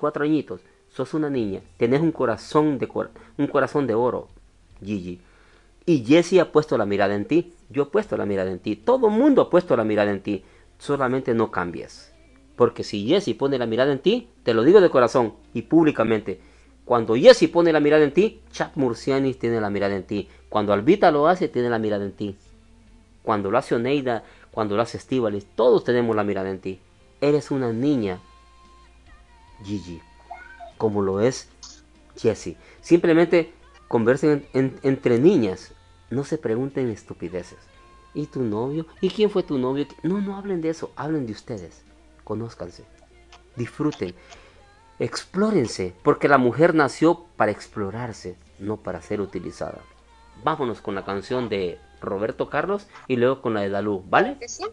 [0.00, 2.88] cuatro añitos, sos una niña, tenés un corazón de,
[3.38, 4.28] un corazón de oro,
[4.84, 5.20] Gigi.
[5.86, 8.76] Y Jesse ha puesto la mirada en ti, yo he puesto la mirada en ti,
[8.76, 10.44] todo el mundo ha puesto la mirada en ti,
[10.78, 12.12] solamente no cambies.
[12.56, 16.40] Porque si Jesse pone la mirada en ti, te lo digo de corazón y públicamente,
[16.84, 20.28] cuando Jesse pone la mirada en ti, Chad Murcianis tiene la mirada en ti.
[20.48, 22.34] Cuando Albita lo hace, tiene la mirada en ti.
[23.22, 26.80] Cuando lo hace Oneida, cuando lo hace Estivalis, todos tenemos la mirada en ti.
[27.20, 28.18] Eres una niña,
[29.64, 30.00] Gigi,
[30.76, 31.48] como lo es
[32.16, 32.56] Jessie.
[32.80, 33.52] Simplemente
[33.88, 35.72] conversen entre niñas.
[36.10, 37.58] No se pregunten estupideces.
[38.14, 38.86] ¿Y tu novio?
[39.00, 39.86] ¿Y quién fue tu novio?
[40.02, 40.92] No, no hablen de eso.
[40.96, 41.84] Hablen de ustedes.
[42.24, 42.84] Conózcanse.
[43.56, 44.14] Disfruten.
[44.98, 45.94] Explórense.
[46.02, 49.78] Porque la mujer nació para explorarse, no para ser utilizada.
[50.42, 54.36] Vámonos con la canción de Roberto Carlos y luego con la de Dalú, ¿vale?
[54.46, 54.64] Sí.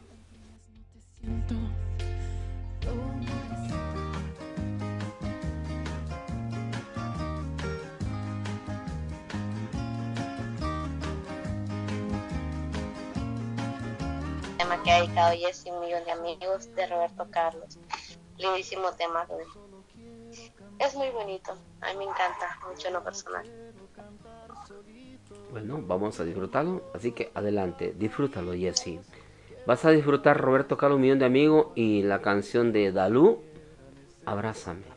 [14.87, 17.77] Que ha dedicado Jessy, un millón de amigos de Roberto Carlos.
[18.37, 19.27] Lindísimo tema,
[20.79, 23.73] Es muy bonito, a mí me encanta mucho en lo personal.
[25.51, 26.89] Bueno, vamos a disfrutarlo.
[26.93, 29.01] Así que adelante, disfrútalo, Jesse.
[29.65, 33.43] Vas a disfrutar Roberto Carlos, un millón de amigos y la canción de Dalú,
[34.25, 34.96] Abrázame.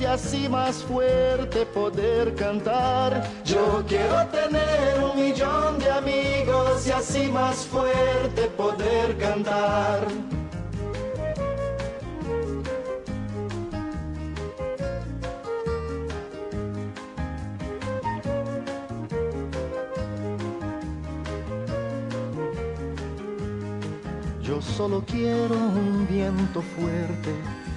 [0.00, 3.22] y así más fuerte poder cantar.
[3.44, 10.06] Yo quiero tener un millón de amigos y así más fuerte poder cantar.
[24.42, 27.34] Yo solo quiero un viento fuerte,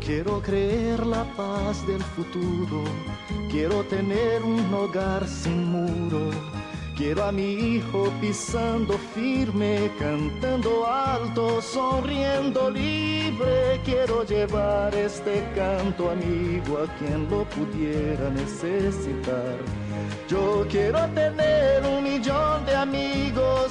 [0.00, 2.84] Quiero creer la paz del futuro,
[3.50, 6.30] quiero tener un hogar sin muro.
[6.96, 13.78] Quiero a mi hijo pisando firme, cantando alto, sonriendo libre.
[13.84, 19.58] Quiero llevar este canto amigo a quien lo pudiera necesitar.
[20.26, 22.35] Yo quiero tener un millón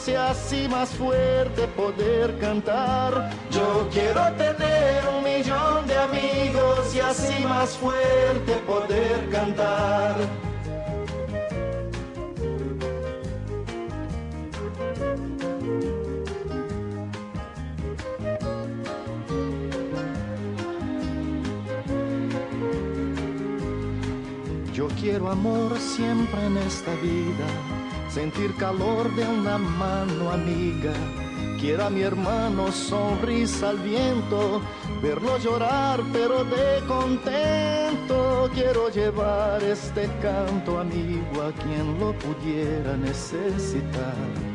[0.08, 3.32] y así más fuerte poder cantar.
[3.50, 10.16] Yo quiero tener un millón de amigos y así más fuerte poder cantar.
[24.74, 27.48] Yo quiero amor siempre en esta vida,
[28.16, 30.94] sentir calor de una mano amiga.
[31.59, 34.62] Quiero a mi hermano sonrisa al viento,
[35.02, 38.50] verlo llorar pero de contento.
[38.53, 44.54] Quiero llevar este canto amigo a quien lo pudiera necesitar.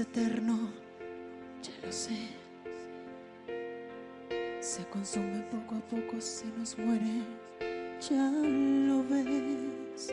[0.00, 0.70] eterno,
[1.62, 2.28] ya lo sé.
[4.60, 7.22] Se consume poco a poco, se nos muere,
[8.08, 10.12] ya lo ves.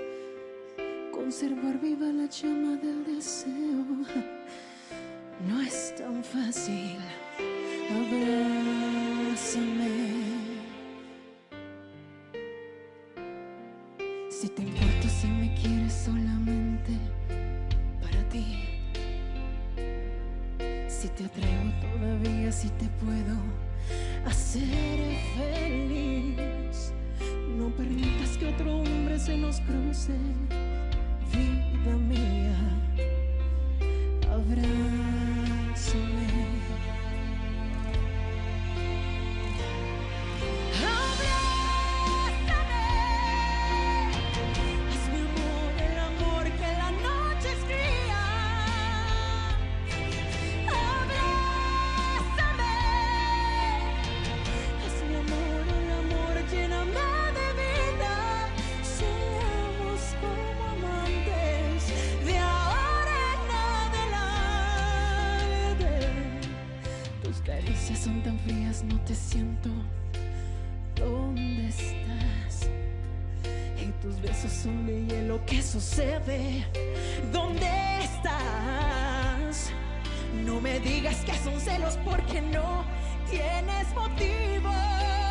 [1.11, 3.85] Conservar viva la llama del deseo
[5.45, 6.97] no es tan fácil.
[7.89, 9.37] Abrázame.
[14.29, 16.97] Si te importo, si me quieres solamente
[18.01, 18.76] para ti.
[20.99, 23.37] Si te atrevo todavía, si te puedo
[24.25, 26.91] hacer feliz.
[27.55, 30.13] No permitas que otro hombre se nos cruce,
[31.31, 32.57] vida mía.
[34.33, 34.96] Abrázame.
[82.37, 82.85] Porque no
[83.29, 85.26] tienes motivos.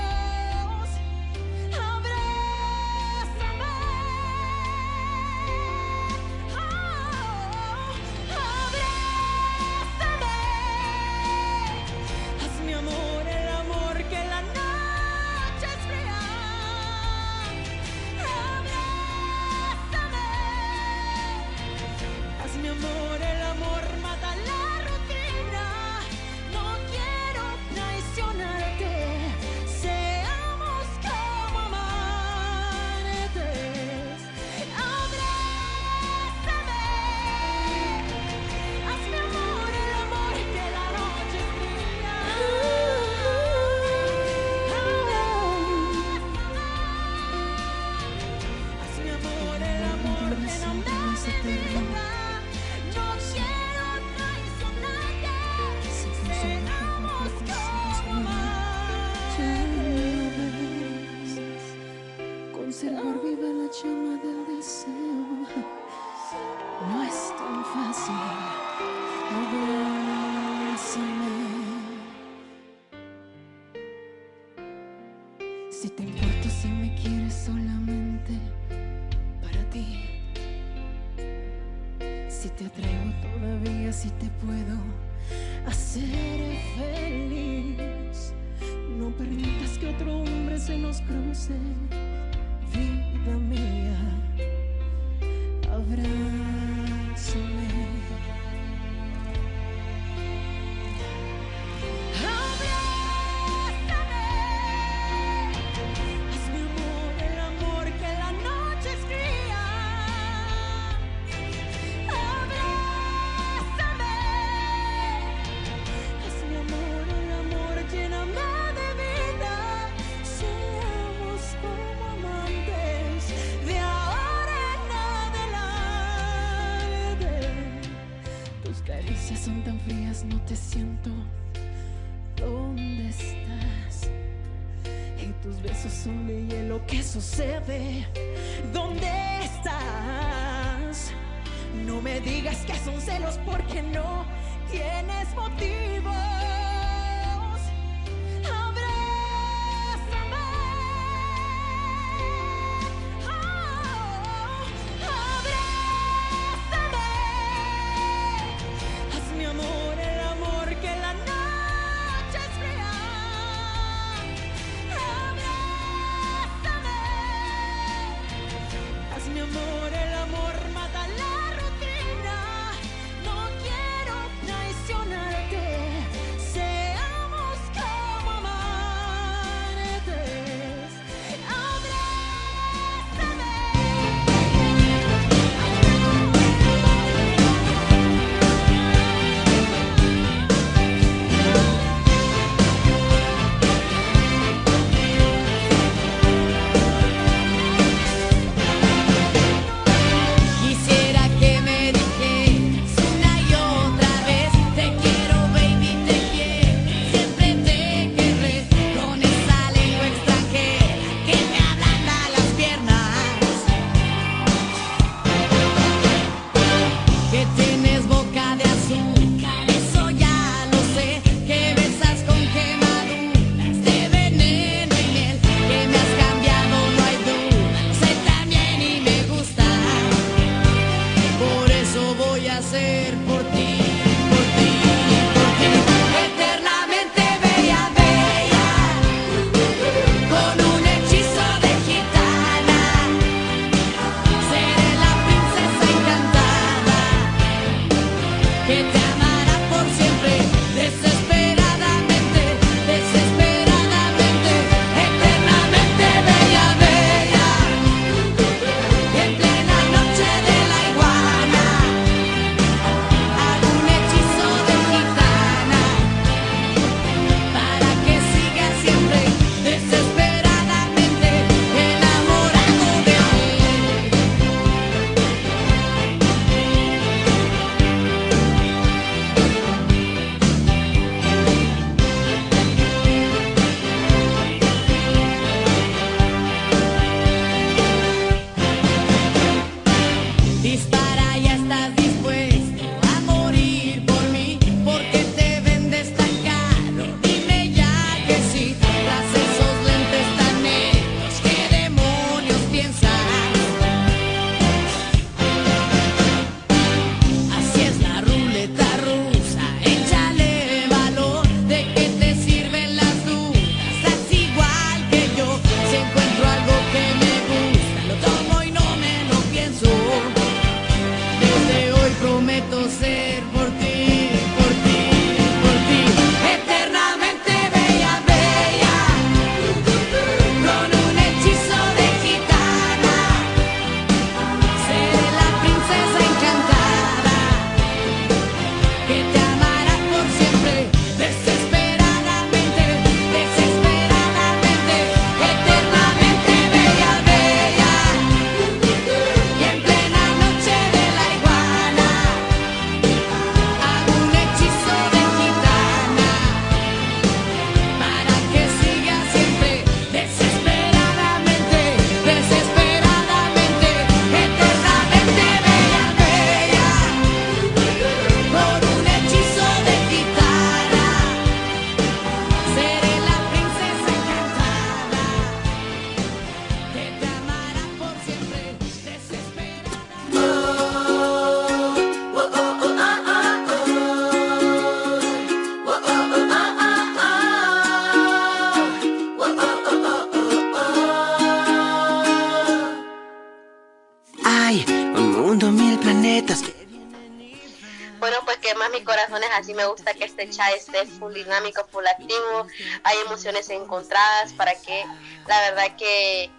[400.36, 402.66] Este chat esté full dinámico, full activo,
[403.04, 405.04] hay emociones encontradas para que
[405.46, 406.50] la verdad que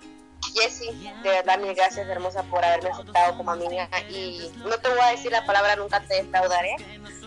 [0.54, 0.92] Jessie,
[1.24, 5.12] de verdad mil gracias hermosa por haberme aceptado como amiga y no te voy a
[5.12, 6.76] decir la palabra nunca te defraudaré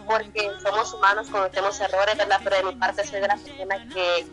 [0.06, 2.40] porque somos humanos, cometemos errores, ¿verdad?
[2.42, 4.26] Pero de mi parte soy de las personas que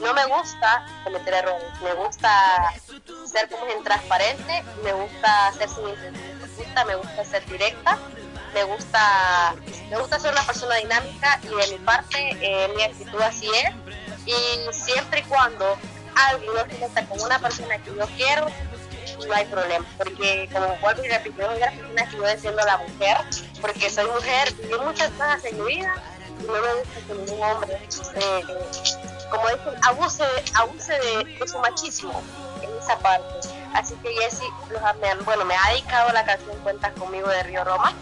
[0.00, 2.74] no me gusta cometer errores, me gusta
[3.26, 5.84] ser como en transparente, me gusta ser sin
[6.86, 7.98] me gusta ser directa,
[8.54, 9.54] me gusta,
[9.90, 13.74] me gusta ser una persona dinámica y de mi parte eh, mi actitud así es
[14.26, 15.76] y siempre y cuando
[16.14, 18.46] alguien no se meta con una persona que yo quiero,
[19.26, 22.78] no hay problema, porque como vuelvo y repito, soy la persona que yo siendo la
[22.78, 23.16] mujer
[23.60, 25.94] porque soy mujer, y muchas cosas en mi vida
[26.40, 27.74] y no me gusta que ningún hombre,
[28.14, 28.42] eh,
[29.30, 32.22] como dicen, abuse, abuse de, su machismo
[32.62, 33.48] en esa parte.
[33.74, 34.44] Así que Jessy,
[35.24, 37.92] bueno, me ha dedicado la canción Cuentas conmigo de Río Roma.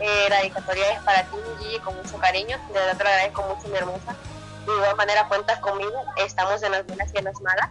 [0.00, 2.58] Eh, la dedicatoria es para ti, Gigi, con mucho cariño.
[2.68, 4.14] De verdad te lo agradezco mucho, mi hermosa.
[4.66, 6.04] De igual manera, cuentas conmigo.
[6.16, 7.70] Estamos en las buenas y en las malas.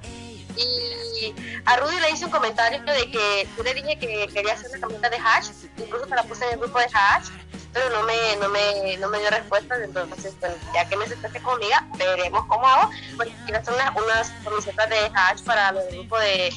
[0.57, 1.33] Y
[1.65, 4.79] a Rudy le hice un comentario de que yo le dije que quería hacer una
[4.79, 7.27] camiseta de hash, incluso se la puse en el grupo de hash,
[7.73, 11.41] pero no me, no me, no me dio respuesta, entonces bueno, ya que me sentaste
[11.41, 16.53] conmigo, veremos cómo hago, pues quiero hacer unas camisetas de hash para el grupo de,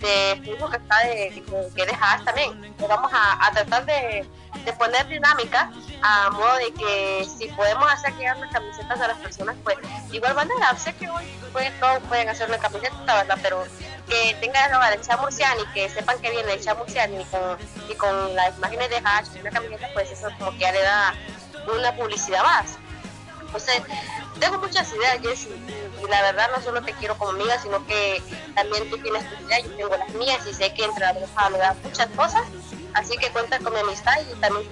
[0.00, 1.42] de Facebook que está de,
[1.74, 2.74] que de hash también.
[2.78, 4.26] vamos a, a tratar de,
[4.64, 5.70] de, poner dinámica
[6.02, 9.76] a modo de que si podemos hacer llegar las camisetas a las personas, pues
[10.12, 13.36] igual manera, sé que hoy pues, todos pueden hacer una camiseta.
[13.42, 13.64] Pero
[14.08, 17.58] que tengan la de Chamurciani, que sepan que viene el Chamurciani y con,
[17.90, 20.82] y con las imágenes de hash y una camiseta, pues eso como que ya le
[20.82, 21.14] da
[21.76, 22.78] una publicidad más.
[23.48, 23.82] Entonces,
[24.38, 28.22] tengo muchas ideas, Jessy, y la verdad no solo te quiero como amiga, sino que
[28.54, 31.30] también tú tienes tus ideas, yo tengo las mías y sé que entre las dos
[31.50, 32.42] me dan muchas cosas,
[32.92, 34.68] así que cuentas con mi amistad y también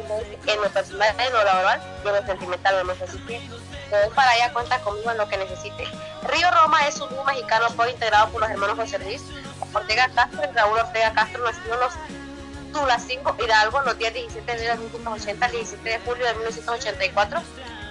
[0.47, 4.79] en lo personal, en lo laboral y en lo sentimental, no te para allá, cuenta
[4.81, 5.85] conmigo en lo que necesite.
[6.29, 9.23] Río Roma es un mexicano fue integrado por los hermanos José Luis
[9.73, 11.93] Ortega Castro y Raúl Ortega Castro, nacidos los
[12.73, 16.35] Tula 5 Hidalgo los días 17 de enero de 1980 y 17 de julio de
[16.35, 17.43] 1984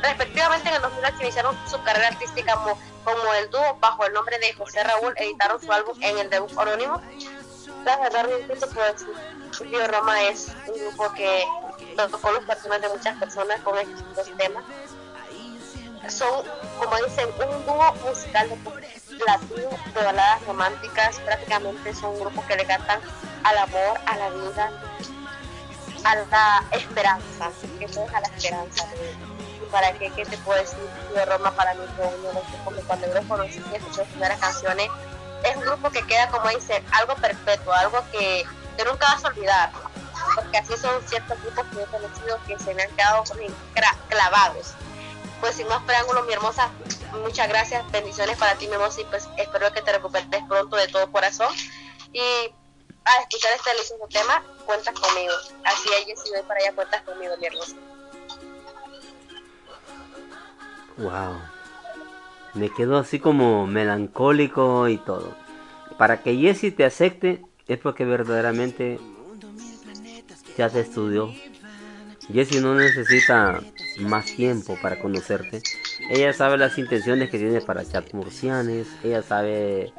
[0.05, 4.37] Respectivamente, en el 2008 iniciaron su carrera artística como, como el dúo bajo el nombre
[4.37, 7.01] de José Raúl, editaron su álbum en el debut anónimo.
[7.83, 8.27] La verdad,
[9.59, 11.43] Río Roma es un grupo que
[11.95, 14.63] tocó los corazones de muchas personas con estos temas.
[16.07, 16.45] Son,
[16.77, 22.55] como dicen, un dúo musical de latino, de baladas románticas, prácticamente son un grupo que
[22.55, 23.01] le cantan
[23.43, 24.71] al amor, a la vida,
[26.03, 28.87] a la esperanza, eso es a la esperanza
[29.75, 30.79] para qué, qué te puedo decir,
[31.13, 32.09] de Roma para mí fue
[32.73, 34.87] que cuando yo conocí y escuché sus primeras canciones,
[35.43, 38.45] es un grupo que queda, como dice, algo perpetuo, algo que,
[38.77, 39.71] que nunca vas a olvidar,
[40.33, 43.23] porque así son ciertos grupos que he conocido que se me han quedado
[44.07, 44.75] clavados.
[45.41, 46.69] Pues sin más preámbulos, mi hermosa,
[47.21, 50.87] muchas gracias, bendiciones para ti, mi hermosa, y pues espero que te recuperes pronto de
[50.87, 51.53] todo corazón.
[52.13, 52.21] Y
[53.03, 55.33] a escuchar este delicioso tema, cuentas conmigo.
[55.65, 57.75] Así es, si voy para allá, cuentas conmigo, mi hermosa.
[60.97, 61.39] Wow.
[62.53, 65.35] Me quedo así como melancólico y todo.
[65.97, 68.99] Para que Jessie te acepte es porque verdaderamente
[70.57, 71.33] ya se estudió.
[72.31, 73.61] Jessie no necesita
[73.99, 75.61] más tiempo para conocerte.
[76.09, 78.87] Ella sabe las intenciones que tiene para chat murcianes.
[79.03, 79.93] Ella sabe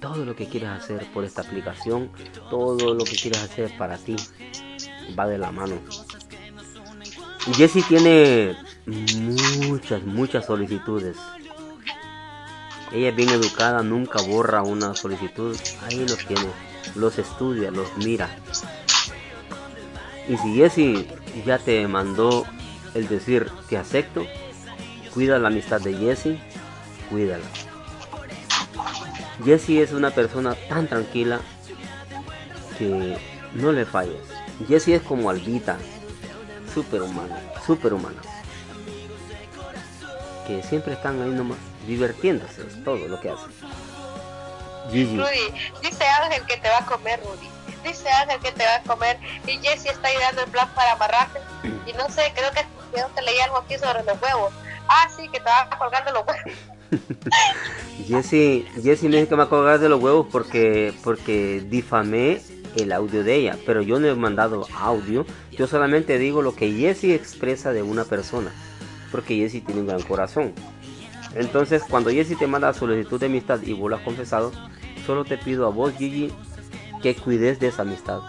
[0.00, 2.10] todo lo que quieres hacer por esta aplicación.
[2.50, 4.16] Todo lo que quieres hacer para ti.
[5.18, 5.80] Va de la mano.
[7.54, 11.16] Jessie tiene muchas, muchas solicitudes.
[12.92, 15.56] Ella es bien educada, nunca borra una solicitud.
[15.82, 16.48] Ahí los tiene,
[16.94, 18.28] los estudia, los mira.
[20.28, 21.08] Y si Jessie
[21.46, 22.46] ya te mandó
[22.94, 24.24] el decir te acepto,
[25.14, 26.38] cuida la amistad de Jessie,
[27.10, 27.44] cuídala.
[29.44, 31.40] Jessie es una persona tan tranquila
[32.78, 33.16] que
[33.54, 34.20] no le falles.
[34.66, 35.78] Jessie es como Albita,
[36.82, 38.20] super humana, super humana
[40.46, 43.50] que siempre están ahí nomás divirtiéndose, es todo lo que hacen.
[44.88, 47.48] Rudy, dice Ángel que te va a comer, Rudy.
[47.84, 51.40] Dice Ángel que te va a comer y Jesse está ideando el plan para amarrarte.
[51.86, 54.54] Y no sé, creo que, creo que leí algo aquí sobre los huevos.
[54.88, 55.68] Ah, sí, que te va
[56.04, 56.52] de los huevos.
[58.08, 62.40] Jesse, Jesse me dice que me va a colgar de los huevos porque, porque difamé
[62.76, 66.72] el audio de ella, pero yo no he mandado audio, yo solamente digo lo que
[66.72, 68.52] Jesse expresa de una persona
[69.10, 70.52] porque Jesse tiene un gran corazón.
[71.34, 74.52] Entonces, cuando Jesse te manda solicitud de amistad y vos lo has confesado,
[75.06, 76.32] solo te pido a vos, Gigi,
[77.02, 78.20] que cuides de esa amistad.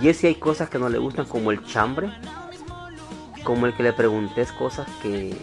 [0.00, 2.12] Jesse hay cosas que no le gustan, como el chambre,
[3.44, 5.36] como el que le preguntes cosas que.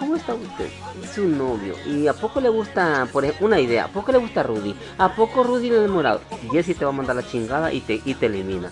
[0.00, 0.70] ¿Cómo está usted?
[1.14, 1.74] Su novio.
[1.86, 3.84] ¿Y a poco le gusta, por ejemplo, una idea?
[3.84, 4.74] ¿A poco le gusta Rudy?
[4.96, 6.22] ¿A poco Rudy le enamorado?
[6.50, 8.70] Jesse te va a mandar la chingada y te, y te elimina.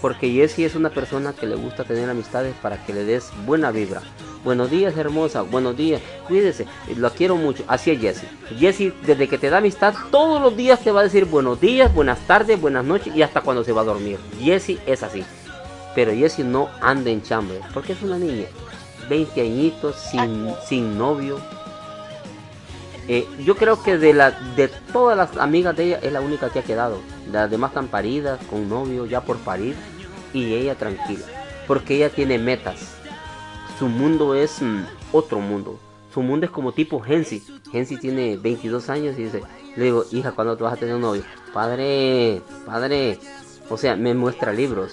[0.00, 3.70] Porque Jessie es una persona que le gusta tener amistades para que le des buena
[3.70, 4.00] vibra.
[4.42, 5.42] Buenos días, hermosa.
[5.42, 6.00] Buenos días.
[6.26, 6.66] Cuídese.
[6.96, 7.62] Lo quiero mucho.
[7.68, 8.28] Así es Jessie.
[8.58, 11.92] Jessie, desde que te da amistad, todos los días te va a decir buenos días,
[11.94, 14.18] buenas tardes, buenas noches y hasta cuando se va a dormir.
[14.40, 15.22] Jessie es así.
[15.94, 17.60] Pero Jessie no anda en chambre.
[17.74, 18.46] Porque es una niña.
[19.10, 21.38] 20 añitos, sin, sin novio.
[23.08, 26.48] Eh, yo creo que de, la, de todas las amigas de ella es la única
[26.50, 26.98] que ha quedado.
[27.30, 29.74] Las demás están paridas, con novio, ya por parir.
[30.32, 31.26] Y ella tranquila.
[31.66, 32.94] Porque ella tiene metas.
[33.78, 35.80] Su mundo es mm, otro mundo.
[36.14, 37.42] Su mundo es como tipo Hensi.
[37.72, 39.42] Hensi tiene 22 años y dice,
[39.76, 41.24] le digo, hija, ¿cuándo tú vas a tener un novio?
[41.52, 43.18] Padre, padre.
[43.68, 44.92] O sea, me muestra libros.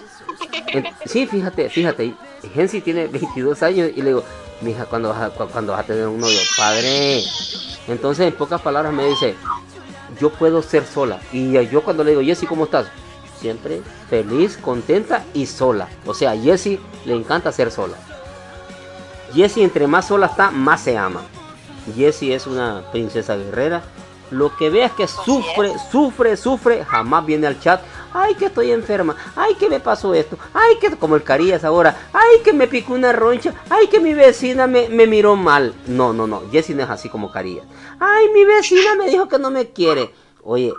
[1.06, 2.16] sí, fíjate, fíjate.
[2.54, 4.24] Hensi tiene 22 años y le digo,
[4.62, 6.40] mi hija, ¿cuándo vas, a, ¿cuándo vas a tener un novio?
[6.58, 7.24] Padre.
[7.88, 9.36] Entonces, en pocas palabras me dice,
[10.20, 11.20] yo puedo ser sola.
[11.32, 12.88] Y yo cuando le digo, Jessy, ¿cómo estás?
[13.40, 15.88] Siempre feliz, contenta y sola.
[16.06, 17.96] O sea, a Jessie le encanta ser sola.
[19.34, 21.22] Jessie entre más sola está, más se ama.
[21.96, 23.84] Jessie es una princesa guerrera.
[24.32, 27.82] Lo que veas que sufre, sufre, sufre, jamás viene al chat.
[28.20, 29.16] Ay, que estoy enferma.
[29.36, 30.40] Ay, que me pasó esto.
[30.52, 32.10] Ay, que como el Carías ahora.
[32.14, 33.54] Ay, que me picó una roncha.
[33.70, 35.76] Ay, que mi vecina me, miró mal.
[35.86, 36.42] No, no, no.
[36.52, 37.66] Jessie no es así como Carías.
[38.00, 40.12] Ay, mi vecina me dijo que no me quiere.
[40.44, 40.74] Oye,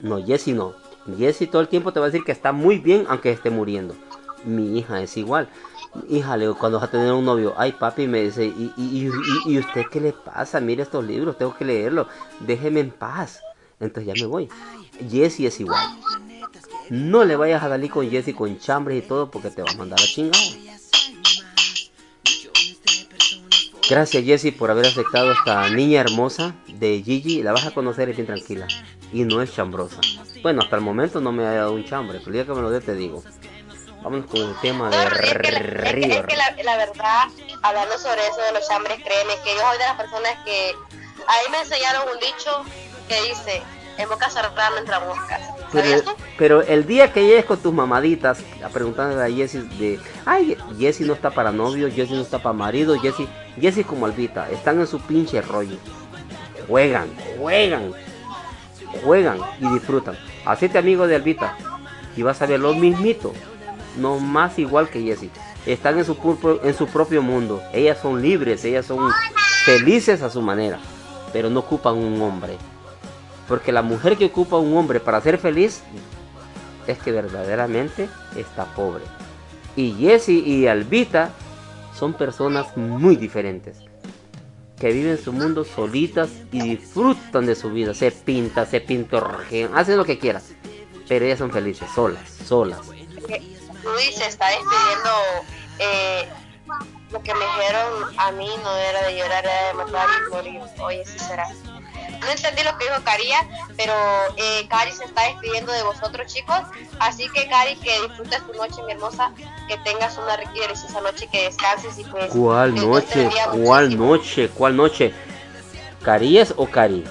[0.00, 0.74] no, Jessie no.
[1.16, 3.94] Jessie todo el tiempo te va a decir que está muy bien aunque esté muriendo.
[4.44, 5.48] Mi hija es igual
[6.08, 9.10] hija, le cuando vas a tener un novio, ay papi, me dice, ¿y, y,
[9.46, 10.58] y, usted qué le pasa?
[10.58, 12.06] Mire estos libros, tengo que leerlos,
[12.40, 13.42] déjeme en paz.
[13.78, 14.48] Entonces ya me voy.
[15.10, 15.84] Jessie es igual.
[16.90, 19.76] No le vayas a salir con Jessie con chambres y todo porque te va a
[19.76, 20.40] mandar a chingar.
[23.88, 27.42] Gracias Jessie por haber aceptado a esta niña hermosa de Gigi.
[27.42, 28.66] La vas a conocer y bien tranquila.
[29.12, 30.00] Y no es chambrosa.
[30.42, 32.62] Bueno, hasta el momento no me ha dado un chambre, pero el día que me
[32.62, 33.22] lo dé te digo.
[34.02, 37.28] Vamos con el tema de que, la, verdad,
[37.62, 40.74] hablando sobre eso de los chambres, créeme que yo soy de las personas que
[41.28, 42.64] ahí me enseñaron un dicho
[43.08, 43.62] que dice,
[43.98, 45.00] en boca cerrada no entra.
[45.72, 46.02] Pero,
[46.38, 51.06] pero, el día que llegues con tus mamaditas a preguntarle a Jessie de, ay, Jessie
[51.06, 53.28] no está para novio, Jessie no está para marido, Jessie,
[53.58, 55.76] Jessie como Albita, están en su pinche rollo.
[56.68, 57.92] Juegan, juegan,
[59.02, 60.16] juegan y disfrutan.
[60.44, 61.56] Hacete amigo de Albita
[62.16, 63.32] y vas a ver lo mismito
[63.96, 65.30] no más igual que Jessie.
[65.66, 67.62] Están en su, en su propio mundo.
[67.72, 69.10] Ellas son libres, ellas son
[69.64, 70.78] felices a su manera,
[71.32, 72.56] pero no ocupan un hombre.
[73.48, 75.82] Porque la mujer que ocupa un hombre para ser feliz
[76.86, 79.04] es que verdaderamente está pobre.
[79.76, 81.30] Y Jessie y Albita
[81.94, 83.78] son personas muy diferentes.
[84.78, 87.94] Que viven su mundo solitas y disfrutan de su vida.
[87.94, 90.42] Se pinta, se pintorrean, hacen lo que quieran.
[91.08, 92.80] Pero ellas son felices, solas, solas.
[92.88, 95.10] Luis se está despidiendo.
[95.78, 96.28] Eh,
[97.10, 100.60] lo que me dijeron a mí no era de llorar, era de matar y morir.
[100.80, 101.46] Oye, sí será.
[102.24, 103.38] No entendí lo que dijo Caría,
[103.76, 103.94] pero
[104.36, 106.60] eh, Cari se está despidiendo de vosotros, chicos.
[107.00, 109.32] Así que, Cari, que disfrutes tu noche, mi hermosa.
[109.68, 112.32] Que tengas una rica y deliciosa noche, que descanses y pues.
[112.32, 113.28] ¿Cuál noche?
[113.64, 114.48] ¿Cuál noche?
[114.48, 115.12] ¿Cuál noche?
[116.02, 117.04] ¿Caríes o Cari?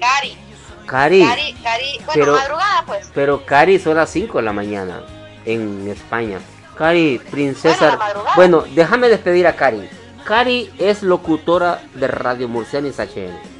[0.00, 0.38] Cari.
[0.86, 1.20] Cari.
[1.24, 1.98] Cari, Cari.
[2.04, 3.10] Bueno, pero, madrugada, pues.
[3.14, 5.02] Pero Cari son las 5 de la mañana
[5.46, 6.40] en España.
[6.76, 7.98] Cari, princesa.
[8.36, 9.88] Bueno, déjame despedir a Cari.
[10.24, 13.53] Cari es locutora de Radio Murcianis HN.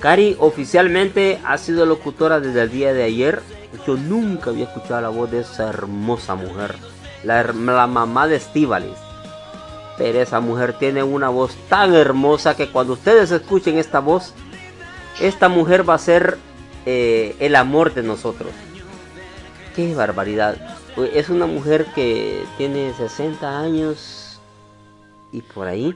[0.00, 3.42] Cari oficialmente ha sido locutora desde el día de ayer.
[3.86, 6.76] Yo nunca había escuchado la voz de esa hermosa mujer.
[7.24, 7.42] La,
[7.86, 8.96] mamá de Estivalis.
[9.96, 14.32] Pero esa mujer tiene una voz tan hermosa que cuando ustedes escuchen esta voz,
[15.20, 16.38] esta mujer va a ser
[16.86, 18.52] eh, el amor de nosotros
[19.78, 20.56] qué barbaridad.
[21.14, 24.40] Es una mujer que tiene 60 años
[25.30, 25.94] y por ahí.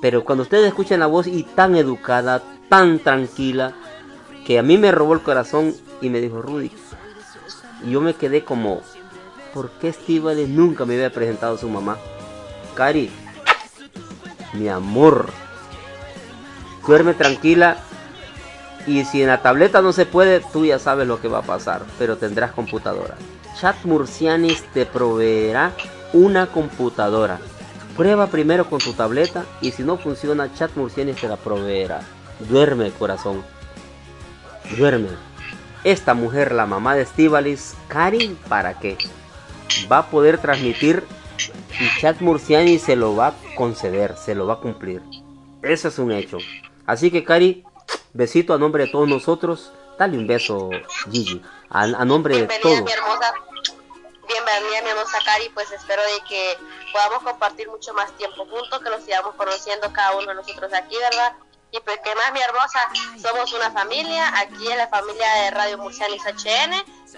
[0.00, 3.74] Pero cuando ustedes escuchan la voz y tan educada, tan tranquila,
[4.46, 6.70] que a mí me robó el corazón y me dijo, Rudy,
[7.84, 8.82] y yo me quedé como,
[9.52, 11.96] ¿por qué Estivales nunca me había presentado a su mamá?
[12.74, 13.10] Cari,
[14.52, 15.30] mi amor,
[16.86, 17.78] duerme tranquila
[18.86, 21.42] y si en la tableta no se puede, tú ya sabes lo que va a
[21.42, 23.16] pasar, pero tendrás computadora.
[23.58, 25.72] Chat Murcianis te proveerá
[26.12, 27.38] una computadora.
[27.96, 32.02] Prueba primero con tu tableta y si no funciona, Chat Murcianis te la proveerá.
[32.40, 33.44] Duerme, corazón.
[34.76, 35.08] Duerme.
[35.84, 38.96] Esta mujer, la mamá de Estivalis, Cari, ¿para qué?
[39.90, 41.04] Va a poder transmitir
[41.78, 45.02] y Chat Murciani se lo va a conceder, se lo va a cumplir.
[45.62, 46.38] Eso es un hecho.
[46.86, 47.64] Así que, Cari,
[48.14, 49.72] Besito a nombre de todos nosotros.
[49.98, 50.70] Dale un beso,
[51.10, 51.42] Gigi.
[51.68, 52.82] A, nombre de todos.
[52.82, 53.34] Mi hermosa,
[54.34, 55.48] bienvenida, mi hermosa Cari.
[55.50, 56.58] Pues espero de que
[56.92, 60.96] podamos compartir mucho más tiempo juntos, que nos sigamos conociendo cada uno de nosotros aquí,
[60.96, 61.34] ¿verdad?
[61.74, 62.88] Y pues que más, mi hermosa,
[63.20, 66.72] somos una familia, aquí en la familia de Radio Murcianis HN.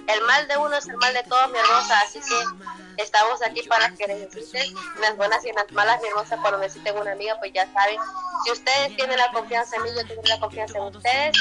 [0.08, 3.62] el mal de uno es el mal de todos, mi hermosa, así que estamos aquí
[3.64, 7.52] para que necesiten las buenas y las malas, mi hermosa, cuando necesiten una amiga, pues
[7.52, 7.98] ya saben,
[8.44, 11.36] si ustedes tienen la confianza en mí, yo tengo la confianza en ustedes,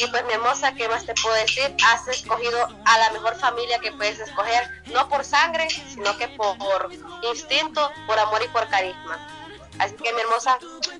[0.00, 1.76] y pues mi hermosa, ¿qué más te puedo decir?
[1.84, 6.56] Has escogido a la mejor familia que puedes escoger, no por sangre, sino que por,
[6.56, 6.90] por
[7.30, 9.35] instinto, por amor y por carisma.
[9.78, 10.58] Así que mi hermosa,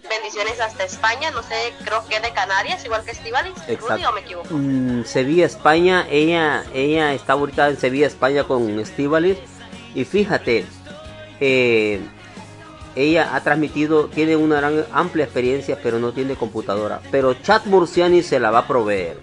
[0.09, 4.21] bendiciones hasta España, no sé, creo que de Canarias, igual que Estivalis, Rudy o me
[4.21, 4.49] equivoco.
[4.51, 9.39] Mm, Sevilla, España, ella, ella está ahorita en Sevilla, España con Estivalis.
[9.95, 10.67] Y fíjate,
[11.41, 12.01] eh,
[12.95, 17.01] ella ha transmitido, tiene una gran amplia experiencia, pero no tiene computadora.
[17.11, 19.19] Pero Chat Murciani se la va a proveer.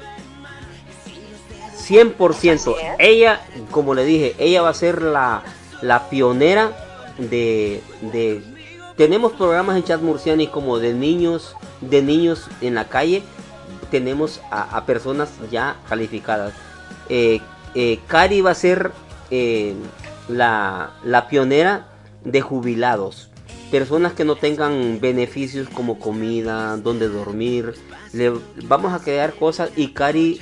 [1.87, 2.75] 100%.
[2.97, 5.43] Ella, como le dije, ella va a ser la,
[5.81, 6.71] la pionera
[7.17, 8.41] de, de
[8.97, 13.23] tenemos programas en Chat Murciani como de niños, de niños en la calle.
[13.89, 16.53] Tenemos a, personas ya calificadas.
[17.09, 17.41] Eh,
[17.75, 18.91] eh, Cari va a ser
[19.29, 19.73] eh,
[20.27, 21.87] la, la pionera
[22.23, 23.29] de jubilados.
[23.71, 27.73] Personas que no tengan beneficios como comida, donde dormir.
[28.13, 28.33] Le,
[28.65, 30.39] vamos a crear cosas y Cari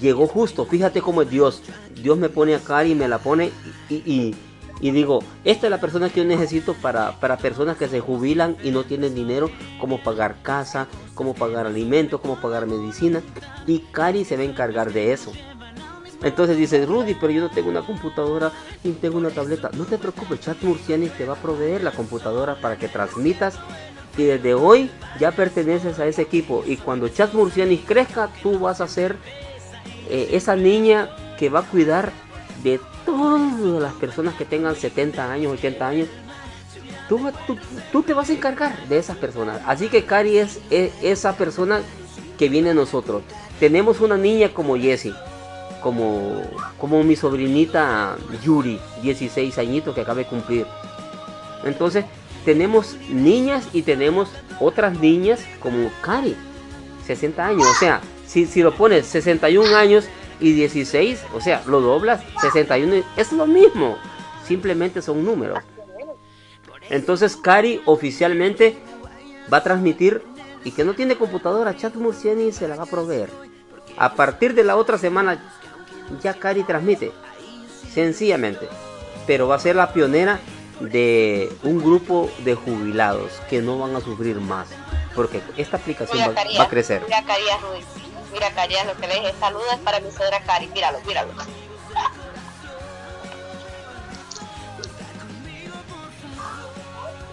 [0.00, 0.64] llegó justo.
[0.64, 1.62] Fíjate cómo es Dios.
[2.02, 3.50] Dios me pone a Cari, me la pone
[3.88, 4.34] y
[4.80, 8.70] digo, esta es la persona que yo necesito para, para personas que se jubilan y
[8.70, 13.22] no tienen dinero, como pagar casa, como pagar alimentos, como pagar medicina.
[13.66, 15.32] Y Cari se va a encargar de eso.
[16.22, 18.52] Entonces dice, Rudy, pero yo no tengo una computadora
[18.84, 19.70] ni tengo una tableta.
[19.74, 23.58] No te preocupes, Chat Murciani te va a proveer la computadora para que transmitas.
[24.16, 26.64] Y desde hoy ya perteneces a ese equipo.
[26.66, 29.16] Y cuando Chat Murciani crezca, tú vas a ser
[30.08, 32.12] eh, esa niña que va a cuidar
[32.62, 36.08] de todas las personas que tengan 70 años, 80 años,
[37.08, 37.20] tú,
[37.92, 39.60] tú, te vas a encargar de esas personas.
[39.66, 41.80] Así que Cari es, esa persona
[42.38, 43.22] que viene a nosotros.
[43.60, 45.14] Tenemos una niña como Jessie,
[45.82, 46.42] como,
[46.78, 50.66] como mi sobrinita Yuri, 16 añitos que acaba de cumplir.
[51.64, 52.04] Entonces,
[52.44, 54.28] tenemos niñas y tenemos
[54.60, 56.36] otras niñas como Cari,
[57.06, 57.66] 60 años.
[57.66, 60.04] O sea, si, si lo pones 61 años,
[60.40, 63.96] y 16, o sea, lo doblas, 61, es lo mismo,
[64.46, 65.58] simplemente son números.
[66.90, 68.76] Entonces Cari oficialmente
[69.52, 70.22] va a transmitir
[70.64, 73.30] y que no tiene computadora, Chat Murciani se la va a proveer.
[73.96, 75.42] A partir de la otra semana
[76.22, 77.12] ya Cari transmite,
[77.92, 78.68] sencillamente,
[79.26, 80.38] pero va a ser la pionera
[80.80, 84.68] de un grupo de jubilados que no van a sufrir más,
[85.14, 87.02] porque esta aplicación va, a crecer.
[88.36, 89.34] Mira, Cari, lo que le dije.
[89.40, 90.66] Saludos para mi suegra Cari.
[90.68, 91.32] Míralo, míralo.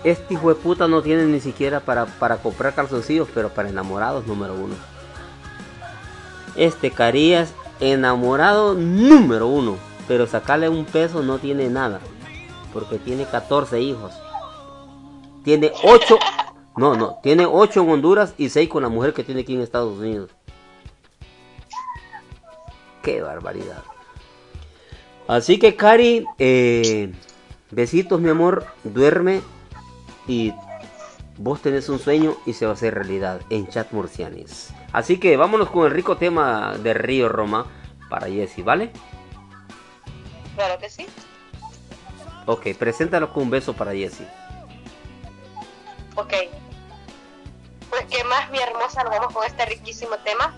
[0.05, 4.25] Este hijo de puta no tiene ni siquiera para, para comprar calzoncillos, pero para enamorados
[4.27, 4.75] número uno.
[6.55, 9.75] Este Carías, enamorado número uno.
[10.07, 11.99] Pero sacarle un peso no tiene nada.
[12.71, 14.13] Porque tiene 14 hijos.
[15.43, 16.17] Tiene 8.
[16.77, 17.19] No, no.
[17.21, 20.31] Tiene 8 en Honduras y 6 con la mujer que tiene aquí en Estados Unidos.
[23.03, 23.83] Qué barbaridad.
[25.27, 27.13] Así que Cari, eh,
[27.69, 29.41] besitos mi amor, duerme
[30.25, 30.53] y
[31.37, 34.69] vos tenés un sueño y se va a hacer realidad en Chat Murcianis.
[34.93, 37.67] Así que vámonos con el rico tema de Río Roma
[38.09, 38.91] para Jessy, ¿vale?
[40.55, 41.05] Claro que sí.
[42.45, 44.25] Ok, preséntalo con un beso para Jessy.
[46.15, 46.33] Ok.
[47.89, 50.55] Pues que más mi hermosa, nos vamos con este riquísimo tema.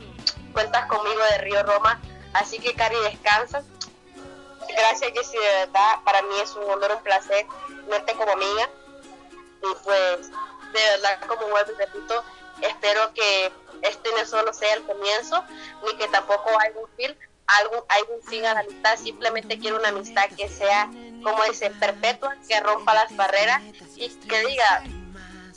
[0.53, 1.99] Cuentas conmigo de Río Roma
[2.36, 3.63] Así que Cari, descansa.
[4.67, 7.45] Gracias Jessy, de verdad, para mí es un honor, un placer
[7.89, 8.69] verte como amiga.
[9.63, 12.24] Y pues, de verdad, como vuelvo y repito,
[12.62, 15.45] espero que este no solo sea el comienzo,
[15.86, 17.17] ni que tampoco haya un fin,
[17.48, 20.89] algo, hay un fin a la amistad, simplemente quiero una amistad que sea,
[21.24, 23.62] como dice, perpetua, que rompa las barreras
[23.95, 24.84] y que diga,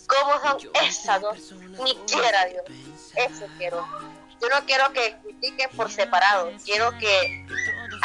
[0.06, 1.52] ¿cómo son esas dos?
[1.82, 2.64] Ni quiera Dios,
[3.16, 3.84] eso quiero
[4.40, 7.46] yo no quiero que critiquen por separado, quiero que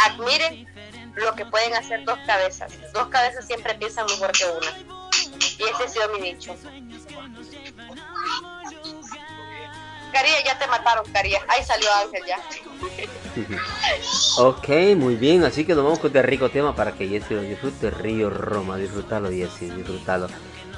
[0.05, 0.67] admiren
[1.15, 2.73] lo que pueden hacer dos cabezas.
[2.93, 4.71] Dos cabezas siempre piensan mejor que una.
[5.59, 6.55] Y ese ha sido mi dicho.
[10.11, 11.39] Caría, ya te mataron, Caría.
[11.47, 12.39] Ahí salió Ángel ya.
[14.37, 15.43] ok, muy bien.
[15.43, 17.89] Así que nos vamos con este rico tema para que Jessy lo disfrute.
[17.89, 20.27] Río Roma, disfrútalo, Jessy, disfrútalo.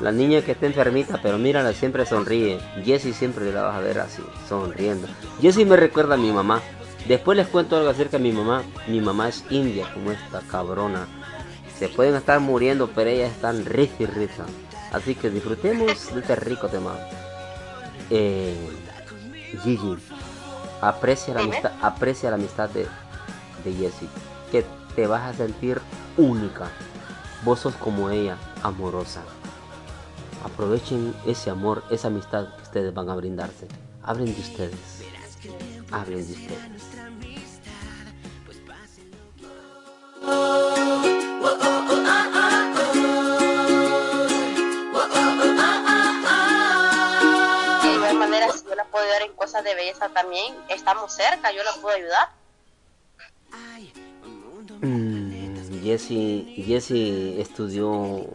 [0.02, 2.60] La niña que está enfermita, pero mírala, siempre sonríe.
[2.84, 5.08] Jessie siempre la vas a ver así, sonriendo.
[5.42, 6.62] Jessie me recuerda a mi mamá.
[7.08, 8.64] Después les cuento algo acerca de mi mamá.
[8.88, 11.08] Mi mamá es india, como esta cabrona.
[11.80, 14.46] Se pueden estar muriendo, pero ellas están risa y risa.
[14.92, 16.98] Así que disfrutemos de este rico tema.
[18.10, 18.56] Eh,
[19.64, 19.96] Gigi,
[20.82, 22.86] aprecia la amistad, aprecia la amistad de,
[23.64, 24.10] de Jessie,
[24.52, 25.80] que te vas a sentir
[26.18, 26.68] única.
[27.44, 29.22] Vos sos como ella, amorosa.
[30.46, 33.68] Aprovechen ese amor, esa amistad que ustedes van a brindarse.
[34.04, 35.04] Hablen de ustedes.
[35.92, 36.60] Hablen de ustedes.
[47.82, 51.52] De igual manera, si yo la puedo ayudar en cosas de belleza también, estamos cerca,
[51.52, 52.30] yo la puedo ayudar.
[54.82, 58.28] Mm, Jessie, Jessie estudió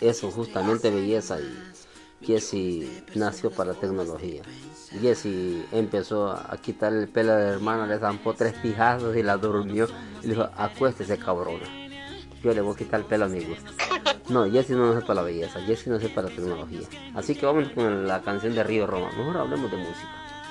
[0.00, 4.42] eso, justamente belleza, y Jessie nació para tecnología.
[5.00, 9.36] Jessie empezó a quitar el pelo de la hermana, le zampó tres pijazos y la
[9.36, 9.86] durmió.
[10.22, 11.66] Y le dijo, acuéstese cabrona.
[12.42, 13.70] Yo le voy a quitar el pelo a mi gusto.
[14.28, 16.88] No, Jessie no nace para la belleza, Jessie nace para la tecnología.
[17.14, 19.10] Así que vamos con la canción de Río Roma.
[19.16, 20.08] Mejor hablemos de música.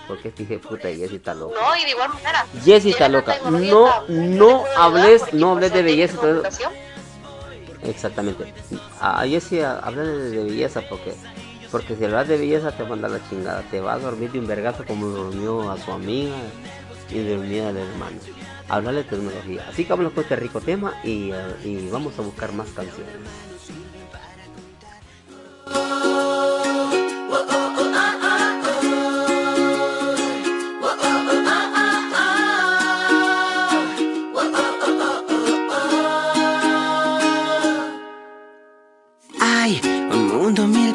[0.07, 1.59] Porque este hijo de puta de Jessie está loca.
[1.59, 2.45] No, y de igual manera.
[2.63, 3.38] Jessie si está loca.
[3.49, 6.17] No, no hables, no hables de belleza.
[7.84, 8.54] Exactamente.
[9.00, 11.15] A Jessie habla de, de belleza porque
[11.72, 13.62] porque si hablas de belleza te manda la chingada.
[13.70, 16.36] Te va a dormir de un vergazo como durmió a su amiga
[17.10, 18.18] y dormía al hermano.
[18.68, 19.65] Hablar de tecnología.
[19.70, 23.15] Así que vámonos con este rico tema y, eh, y vamos a buscar más canciones.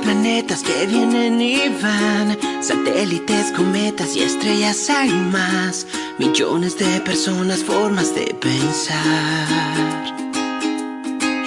[0.04, 2.36] Planetas que vienen y van.
[2.62, 5.86] Satélites, cometas y estrellas hay más.
[6.18, 9.48] Millones de personas, formas de pensar.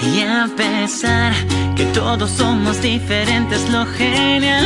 [0.04, 1.34] Y a pesar
[1.76, 4.66] que todos somos diferentes, lo genial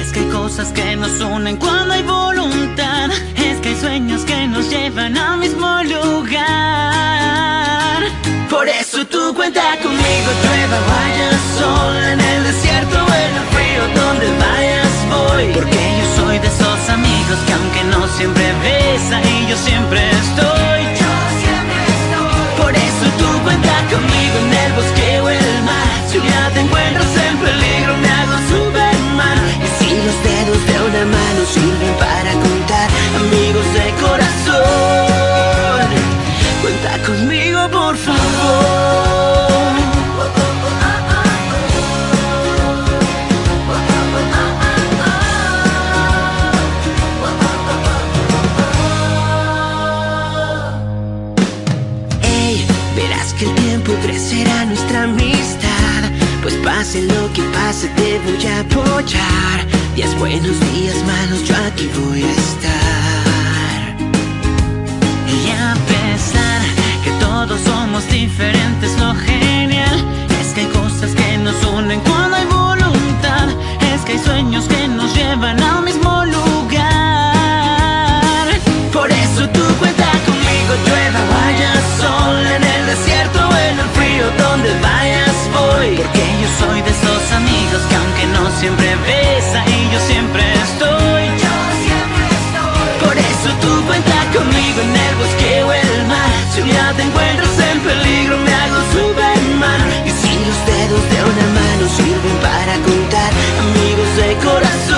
[0.00, 3.10] es que hay cosas que nos unen cuando hay voluntad.
[3.36, 7.61] Es que hay sueños que nos llevan al mismo lugar.
[9.10, 15.52] Tú cuenta conmigo, llueva, vaya sol en el desierto en el frío, donde vayas voy.
[15.52, 20.51] Porque yo soy de esos amigos que aunque no siempre ves, ahí yo siempre estoy.
[58.42, 59.66] Voy a apoyar.
[59.94, 63.96] Días buenos, días malos, yo aquí voy a estar.
[65.28, 66.62] Y a pesar
[67.04, 70.04] que todos somos diferentes, lo genial
[70.40, 73.48] es que hay cosas que nos unen cuando hay voluntad.
[73.94, 76.42] Es que hay sueños que nos llevan al mismo lugar.
[78.92, 84.70] Por eso tú cuenta conmigo, llueva, vaya sol en el desierto en el frío, donde
[84.80, 85.96] vayas voy.
[85.96, 87.11] Porque yo soy de que
[88.62, 91.24] aunque no siempre ves, ahí yo siempre estoy.
[93.04, 96.30] Por eso tú cuenta conmigo en el bosque o el mar.
[96.54, 99.80] Si un día te encuentras en peligro, me hago Superman.
[100.06, 103.32] Y si los dedos de una mano sirven para contar,
[103.66, 104.91] amigos de corazón,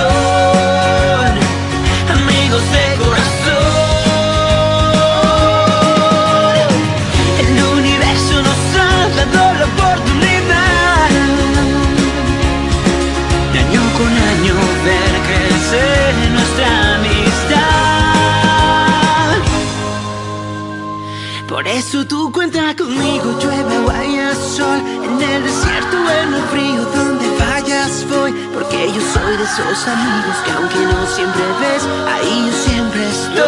[21.75, 26.85] eso tú cuenta conmigo, llueve o haya sol, en el desierto o en el frío,
[26.95, 31.83] donde vayas voy, porque yo soy de esos amigos que aunque no siempre ves,
[32.13, 33.45] ahí yo siempre estoy.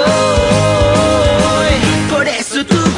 [2.11, 2.96] Por eso tú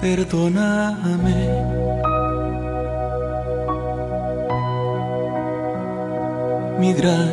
[0.00, 1.40] perdóname.
[6.78, 7.30] Mi gran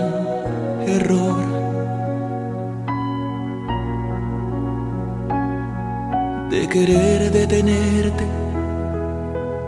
[0.88, 1.44] error.
[6.50, 8.26] De querer detenerte,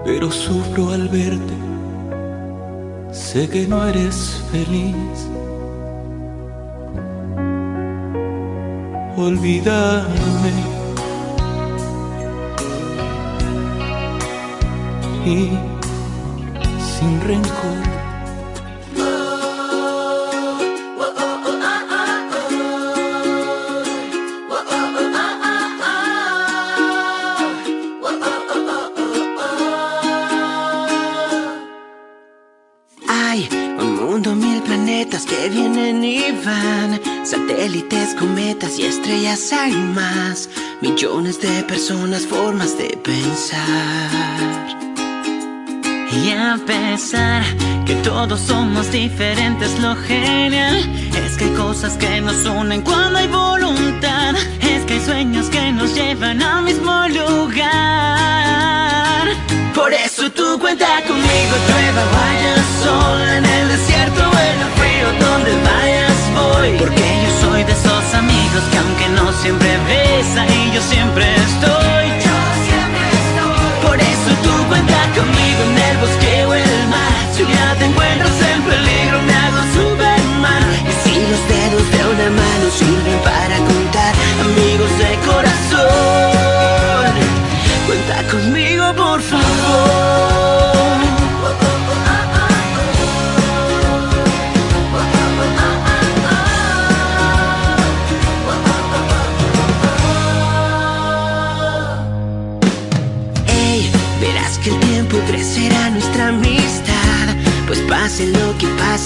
[0.06, 1.58] pero sufro al verte.
[3.12, 5.28] Sé que no eres feliz.
[9.18, 10.77] Olvídame.
[15.28, 15.50] Y
[16.80, 17.98] sin rencor.
[35.26, 37.02] Que vienen y van.
[37.26, 40.48] Satélites, cometas y estrellas hay más.
[40.80, 44.67] Millones de personas, formas de pensar.
[46.24, 47.44] Y a pesar
[47.86, 50.76] que todos somos diferentes, lo genial
[51.26, 54.36] es que hay cosas que nos unen cuando hay voluntad.
[54.60, 57.68] Es que hay sueños que nos llevan al mismo lugar.
[59.76, 65.08] Por eso tú cuenta conmigo, llueva, vaya sol, en el desierto o en el frío,
[65.24, 66.70] donde vayas voy.
[66.80, 72.07] Porque yo soy de esos amigos que aunque no siempre ves, ahí yo siempre estoy.
[77.38, 80.64] Si un día te encuentras en peligro, me hago Superman.
[80.90, 84.77] Y si los dedos de una mano sirven para contar amigos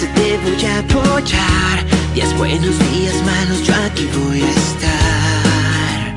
[0.08, 1.86] te voy a apoyar.
[2.14, 6.16] Días buenos, días malos, yo aquí voy a estar.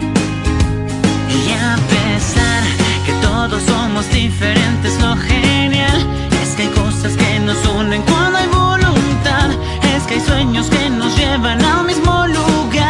[1.29, 2.65] Y a pesar
[3.05, 6.07] que todos somos diferentes, lo genial
[6.43, 9.51] es que hay cosas que nos unen cuando hay voluntad.
[9.95, 12.85] Es que hay sueños que nos llevan al mismo lugar.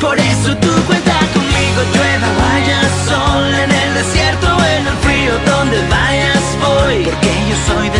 [0.00, 5.78] Por eso tú cuenta conmigo, llueva, vaya sol, en el desierto en el frío, donde
[5.88, 7.04] vayas voy.
[7.04, 7.99] Porque yo soy de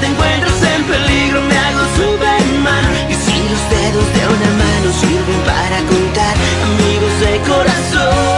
[0.00, 2.84] Te encuentras en peligro, me hago Superman.
[3.08, 6.34] Y si los dedos de una mano sirven para contar
[6.64, 8.35] amigos de corazón,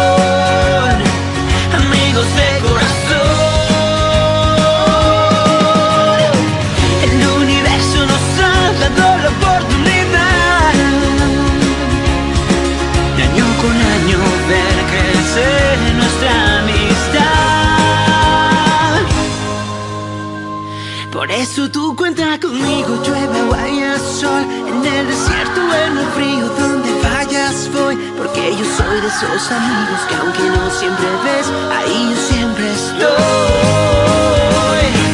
[28.58, 33.08] yo soy de esos amigos que aunque no siempre ves, ahí yo siempre estoy.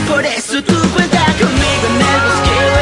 [0.09, 2.74] Por eso tú cuenta conmigo en el bosque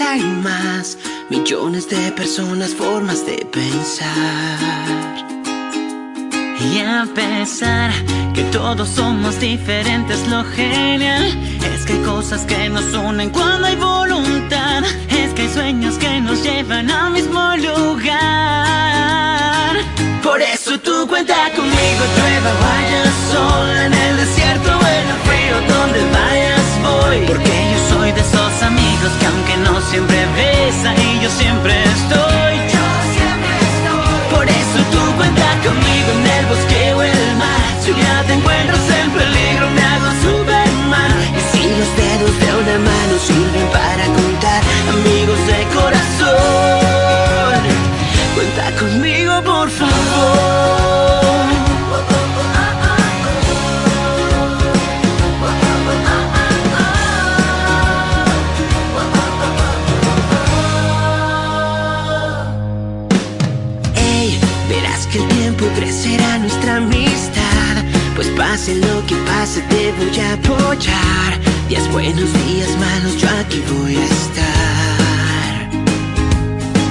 [0.00, 0.96] hay más.
[1.30, 4.58] Millones de personas, formas de pensar.
[6.60, 7.90] Y a pesar
[8.32, 11.24] que todos somos diferentes, lo genial
[11.74, 14.82] es que hay cosas que nos unen cuando hay voluntad.
[15.08, 18.14] Es que hay sueños que nos llevan al mismo lugar.
[20.22, 26.00] Por eso tú cuenta conmigo, llueva, vaya sol, en el desierto en el frío, donde
[26.10, 26.63] vayas
[27.04, 32.54] porque yo soy de esos amigos que aunque no siempre ves, ahí yo siempre estoy.
[32.74, 32.84] Yo
[33.14, 34.34] siempre estoy.
[34.34, 37.60] Por eso tú cuenta conmigo en el bosque o el mar.
[37.82, 41.12] Si un día te encuentras en peligro, me hago Superman.
[41.38, 44.60] Y si los dedos de una mano sirven para contar,
[44.96, 45.43] amigos
[65.74, 67.84] tiempo crecerá nuestra amistad.
[68.14, 71.40] Pues pase lo que pase te voy a apoyar.
[71.68, 75.70] Días buenos, días malos, yo aquí voy a estar.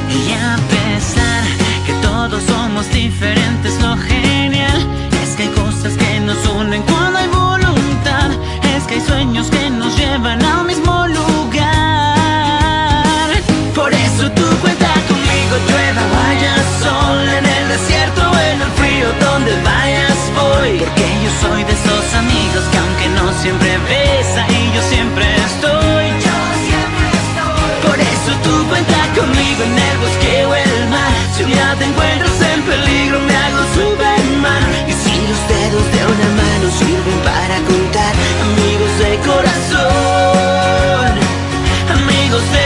[0.10, 1.44] Y a pesar
[1.86, 4.88] que todos somos diferentes, lo genial
[5.24, 8.32] es que hay cosas que nos unen cuando hay voluntad.
[8.76, 10.73] Es que hay sueños que nos llevan al mismo
[23.44, 26.08] siempre ves, ahí yo siempre estoy.
[27.86, 30.74] Por eso tú cuenta conmigo en el bosque o el
[31.36, 36.02] Si un día te encuentras en peligro me hago Superman Y si los dedos de
[36.14, 38.14] una mano sirven para contar
[38.48, 41.12] Amigos de corazón
[42.00, 42.63] Amigos de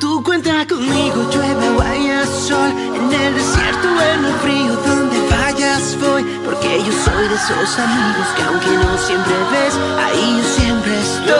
[0.00, 5.16] Tú cuenta conmigo, llueve o haya sol En el desierto o en el frío, donde
[5.30, 9.74] vayas voy Porque yo soy de esos amigos que aunque no siempre ves
[10.04, 11.34] Ahí yo siempre estoy.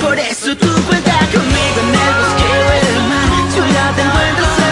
[0.00, 4.02] Por eso tú cuenta conmigo en el bosque o el mar Si un día te
[4.02, 4.65] encuentras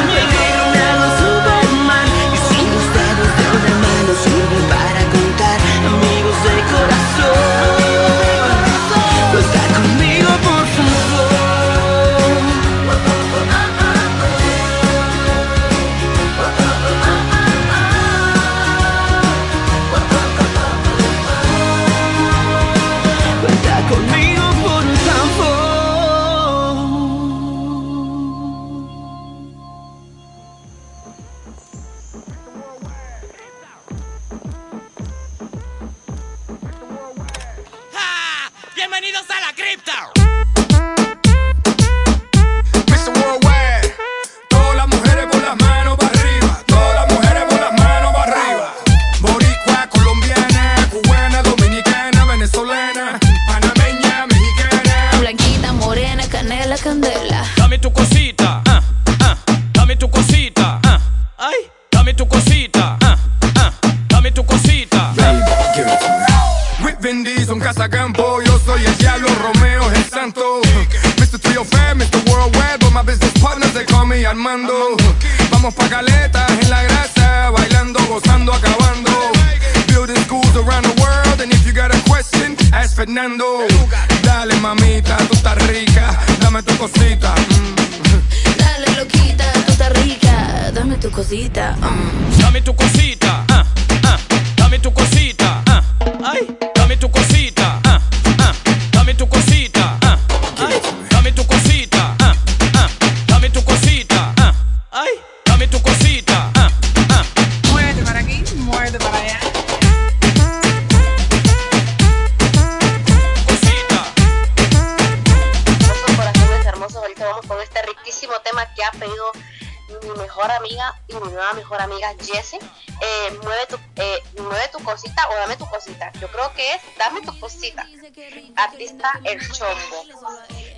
[129.25, 130.05] El Chombo.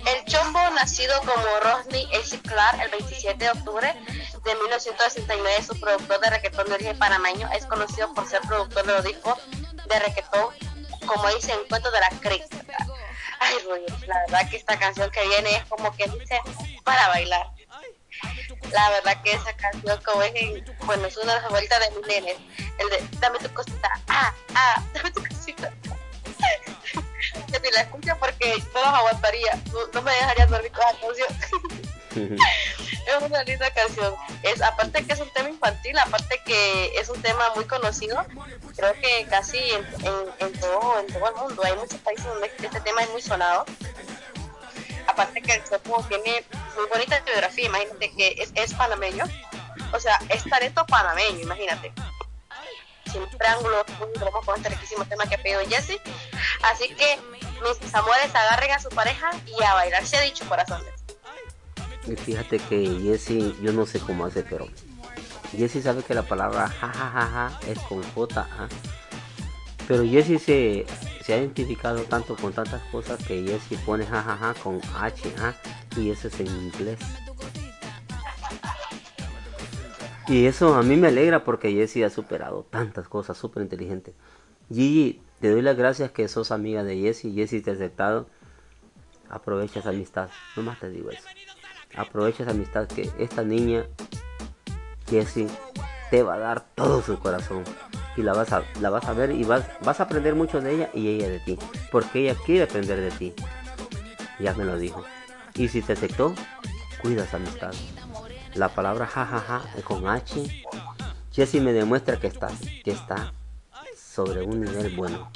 [0.05, 2.39] El Chombo, nacido como Rosny A.C.
[2.41, 3.93] Clark el 27 de octubre
[4.43, 8.93] de 1969, su productor de reggaetón de origen panameño, es conocido por ser productor de
[8.93, 10.53] los discos de reggaetón,
[11.05, 12.57] como dice Encuentro de la Cripta.
[13.39, 16.39] Ay, Ruy, la verdad que esta canción que viene es como que dice
[16.83, 17.47] para bailar.
[18.71, 22.35] La verdad que esa canción como es, en- bueno, es una de de mis.
[22.79, 25.71] El de dame tu cosita, ah, ah, dame tu cosita.
[27.47, 30.99] Que si la escucho porque no los aguantaría, no, no me dejaría dormir con la
[30.99, 31.27] canción.
[33.07, 34.15] es una linda canción.
[34.43, 38.25] Es aparte que es un tema infantil, aparte que es un tema muy conocido,
[38.75, 42.51] creo que casi en, en- en todo, en todo el mundo hay muchos países donde
[42.61, 43.65] este tema es muy sonado.
[45.07, 46.43] Aparte que el Chopo tiene
[46.75, 49.25] muy bonita biografía, imagínate que es, es panameño
[49.93, 51.93] o sea, es talento panameño, imagínate.
[53.11, 53.83] Sin preámbulos,
[54.19, 55.99] vamos con este riquísimo tema que ha pedido Jesse.
[56.63, 57.17] Así que,
[57.81, 60.93] mis amores, agarren a su pareja y a bailar, se ha dicho corazones.
[62.07, 64.67] Y fíjate que Jesse, yo no sé cómo hace, pero
[65.55, 68.47] Jesse sabe que la palabra jajajaja es con J.
[68.49, 68.67] ¿ah?
[69.87, 70.85] Pero Jesse se,
[71.23, 75.53] se ha identificado tanto con tantas cosas que Jesse pone jajaja con H ¿ah?
[75.95, 76.99] y eso es en inglés.
[80.27, 84.13] Y eso a mí me alegra porque Jesse ha superado tantas cosas, súper inteligente.
[84.69, 88.27] Gigi, te doy las gracias que sos amiga de Jesse, Jesse te ha aceptado.
[89.29, 91.23] Aprovecha esa amistad, nomás te digo eso.
[91.95, 93.85] Aprovecha esa amistad que esta niña,
[95.09, 95.47] Jessie,
[96.11, 97.63] te va a dar todo su corazón.
[98.17, 100.73] Y la vas a, la vas a ver y vas, vas a aprender mucho de
[100.73, 101.57] ella y ella de ti.
[101.91, 103.33] Porque ella quiere aprender de ti.
[104.39, 105.05] Ya me lo dijo.
[105.53, 106.33] Y si te aceptó,
[107.01, 107.73] cuida esa amistad.
[108.57, 110.65] La palabra jajaja con H.
[111.31, 112.49] Jessie me demuestra que está,
[112.83, 113.31] que está
[113.95, 115.31] sobre un nivel bueno.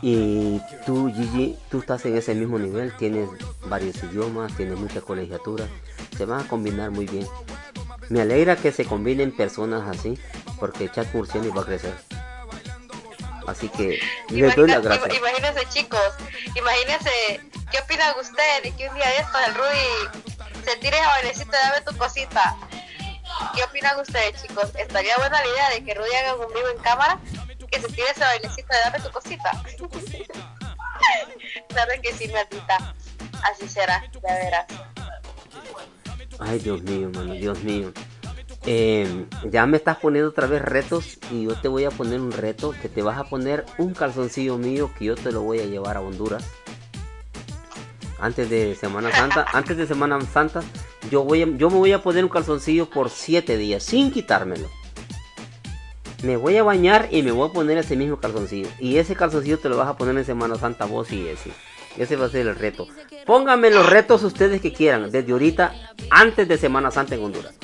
[0.00, 3.28] Y tú, Gigi, tú estás en ese mismo nivel, tienes
[3.66, 5.66] varios idiomas, tienes mucha colegiatura,
[6.16, 7.26] se van a combinar muy bien.
[8.10, 10.16] Me alegra que se combinen personas así,
[10.60, 11.94] porque Chat Murciani va a crecer.
[13.48, 13.98] Así que
[14.30, 15.16] les doy las gracias.
[15.16, 16.12] Imagínense chicos,
[16.54, 17.40] imagínense,
[17.72, 20.27] ¿qué opinan ustedes de que un día de estos el Rudy
[20.68, 22.56] se tire a bailecito de dame tu cosita?
[23.54, 24.70] ¿Qué opinan ustedes chicos?
[24.78, 27.18] ¿Estaría buena la idea de que Rudy haga un vivo en cámara?
[27.70, 29.50] Que se tire ese bailecito de dame tu cosita.
[31.74, 32.94] Sabes que sí, maldita.
[33.42, 34.66] Así será, ya verás.
[36.38, 37.92] Ay, Dios mío, mano, Dios mío.
[38.66, 42.32] Eh, ya me estás poniendo otra vez retos y yo te voy a poner un
[42.32, 45.64] reto que te vas a poner un calzoncillo mío que yo te lo voy a
[45.64, 46.44] llevar a Honduras.
[48.20, 50.60] Antes de Semana Santa, antes de Semana Santa,
[51.10, 54.68] yo voy yo me voy a poner un calzoncillo por 7 días sin quitármelo.
[56.24, 58.68] Me voy a bañar y me voy a poner ese mismo calzoncillo.
[58.80, 61.52] Y ese calzoncillo te lo vas a poner en Semana Santa vos y ese.
[61.96, 62.88] Ese va a ser el reto.
[63.24, 65.74] Pónganme los retos ustedes que quieran, desde ahorita,
[66.10, 67.54] antes de Semana Santa en Honduras.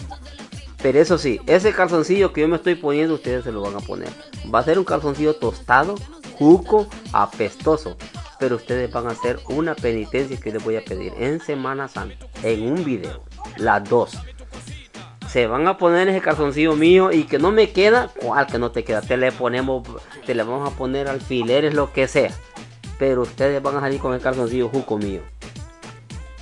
[0.82, 3.80] Pero eso sí, ese calzoncillo que yo me estoy poniendo, ustedes se lo van a
[3.80, 4.10] poner.
[4.54, 5.96] Va a ser un calzoncillo tostado,
[6.38, 7.96] juco, apestoso.
[8.44, 12.26] Pero ustedes van a hacer una penitencia que les voy a pedir en Semana Santa,
[12.42, 13.24] en un video.
[13.56, 14.18] Las dos.
[15.30, 18.70] Se van a poner ese calzoncillo mío y que no me queda, ¿cuál que no
[18.70, 19.00] te queda?
[19.00, 19.88] Te le ponemos,
[20.26, 22.30] te le vamos a poner alfileres, lo que sea
[22.98, 25.20] pero ustedes van a salir con el calzoncillo juco mío.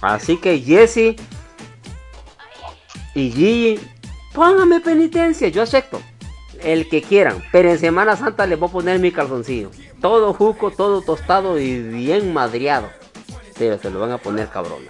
[0.01, 1.17] Así que Jesse
[3.15, 3.81] y Gigi,
[4.35, 6.03] pónganme penitencia, yo acepto.
[6.65, 9.71] El que quieran, pero en Semana Santa les voy a poner mi calzoncillo.
[10.01, 12.91] Todo juco, todo tostado y bien madriado.
[13.59, 14.87] Pero se lo van a poner cabrón.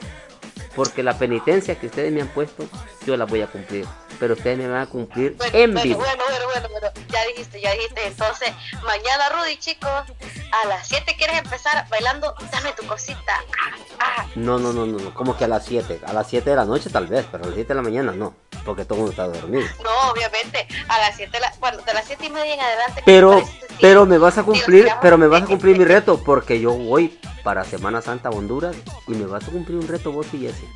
[0.74, 2.64] Porque la penitencia que ustedes me han puesto,
[3.06, 3.86] yo la voy a cumplir
[4.22, 5.98] pero ustedes me van a cumplir en vivo.
[5.98, 8.06] Bueno, bueno, bueno, bueno, ya dijiste, ya dijiste.
[8.06, 8.52] Entonces,
[8.84, 13.42] mañana, Rudy, chicos, a las 7 quieres empezar bailando, dame tu cosita.
[13.58, 14.26] Ah, ah.
[14.36, 16.02] No, no, no, no, como que a las 7.
[16.06, 18.12] A las 7 de la noche tal vez, pero a las 7 de la mañana
[18.12, 19.66] no, porque todo el mundo está dormido.
[19.82, 23.02] No, obviamente, a las 7 la, bueno, de las siete y media en adelante.
[23.04, 23.44] Pero, me
[23.80, 27.18] pero me vas a cumplir, pero me vas a cumplir mi reto, porque yo voy
[27.42, 30.68] para Semana Santa a Honduras y me vas a cumplir un reto vos y Jessy.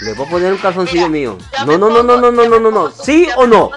[0.00, 1.36] Le voy a poner un calzoncillo mío.
[1.66, 2.90] No, no, no, no, no, no, no, no, no.
[2.90, 3.70] ¿Sí o no?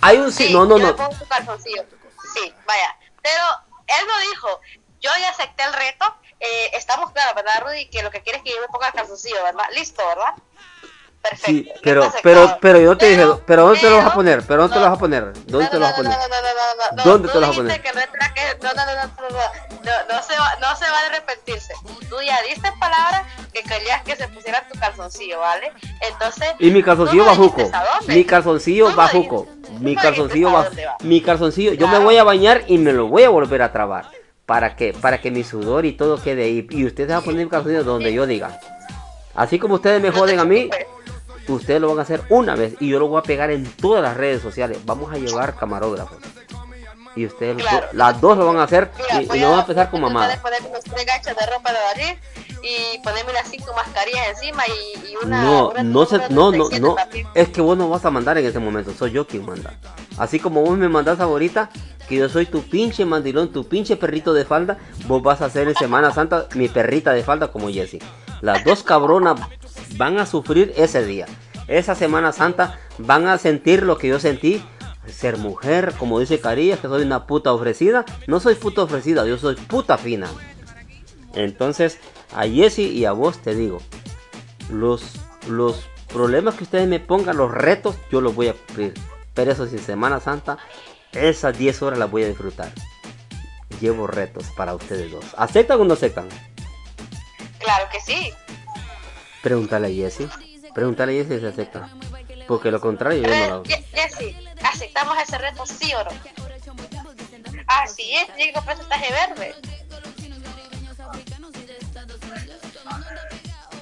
[0.00, 0.88] Hay un sí, no, no, no.
[0.88, 2.96] Sí, vaya.
[3.22, 3.42] Pero
[3.86, 4.60] él no dijo,
[5.00, 6.06] yo ya acepté el reto.
[6.40, 7.88] Eh, estamos claros, ¿verdad, Rudy?
[7.88, 9.64] Que lo que quieres es que yo me ponga el calzoncillo, ¿verdad?
[9.74, 10.34] Listo, ¿verdad?
[11.30, 11.46] Perfecto.
[11.46, 14.42] Sí, pero, pero, pero yo te dije, pero ¿dónde te lo vas a poner?
[14.46, 15.32] ¿Pero dónde te lo vas a poner?
[15.46, 16.12] ¿Dónde te lo vas a poner?
[17.04, 17.82] ¿Dónde te lo vas a poner?
[18.62, 19.28] No, no, no, no,
[19.84, 21.74] no, no, se va, no se va a arrepentirse.
[22.08, 25.72] Tú ya diste palabra que querías que se pusiera tu calzoncillo, ¿vale?
[26.10, 26.48] Entonces.
[26.58, 27.70] Y mi calzoncillo bajuco.
[28.06, 29.46] Mi calzoncillo bajuco.
[29.80, 30.68] Mi calzoncillo va.
[31.00, 31.72] Mi calzoncillo.
[31.74, 34.10] Yo me voy a bañar y me lo voy a volver a trabar.
[34.44, 36.66] ¿Para que Para que mi sudor y todo quede ahí.
[36.70, 38.60] Y ustedes van a poner mi calzoncillo donde yo diga.
[39.34, 40.70] Así como ustedes me joden a mí,
[41.52, 44.02] ustedes lo van a hacer una vez y yo lo voy a pegar en todas
[44.02, 44.78] las redes sociales.
[44.84, 46.18] Vamos a llevar camarógrafos.
[47.14, 50.28] Y ustedes, las dos lo van a hacer y, no van a empezar con mamá.
[50.28, 52.18] de ropa de
[52.62, 55.42] y ponerme unas cinco mascarillas encima y, una.
[55.42, 56.96] No, no, se, no, no, no.
[57.34, 59.78] Es que vos no vas a mandar en ese momento, soy yo quien manda.
[60.18, 61.70] Así como vos me mandás ahorita,
[62.08, 65.68] que yo soy tu pinche mandilón, tu pinche perrito de falda, vos vas a hacer
[65.68, 68.00] en Semana Santa mi perrita de falda como Jessie.
[68.40, 69.40] Las dos cabronas
[69.96, 71.26] van a sufrir ese día.
[71.68, 74.64] Esa Semana Santa van a sentir lo que yo sentí.
[75.06, 78.04] Ser mujer, como dice Carillas, que soy una puta ofrecida.
[78.26, 80.28] No soy puta ofrecida, yo soy puta fina.
[81.34, 81.98] Entonces,
[82.34, 83.80] a Jesse y a vos te digo,
[84.70, 85.12] los,
[85.48, 88.94] los Problemas que ustedes me pongan, los retos, yo los voy a cumplir.
[89.34, 90.56] Pero eso sin Semana Santa,
[91.12, 92.72] esas 10 horas las voy a disfrutar.
[93.80, 95.24] Llevo retos para ustedes dos.
[95.36, 96.28] ¿Aceptan o no aceptan?
[97.58, 98.32] Claro que sí.
[99.46, 100.28] Pregúntale a Jessie.
[100.74, 101.88] Pregúntale a Jessie si acepta.
[102.48, 103.64] Porque lo contrario yo no lo hago.
[103.64, 106.10] Jessy, ¿aceptamos ese reto sí o no?
[107.68, 109.54] Así es, que comprar su traje verde.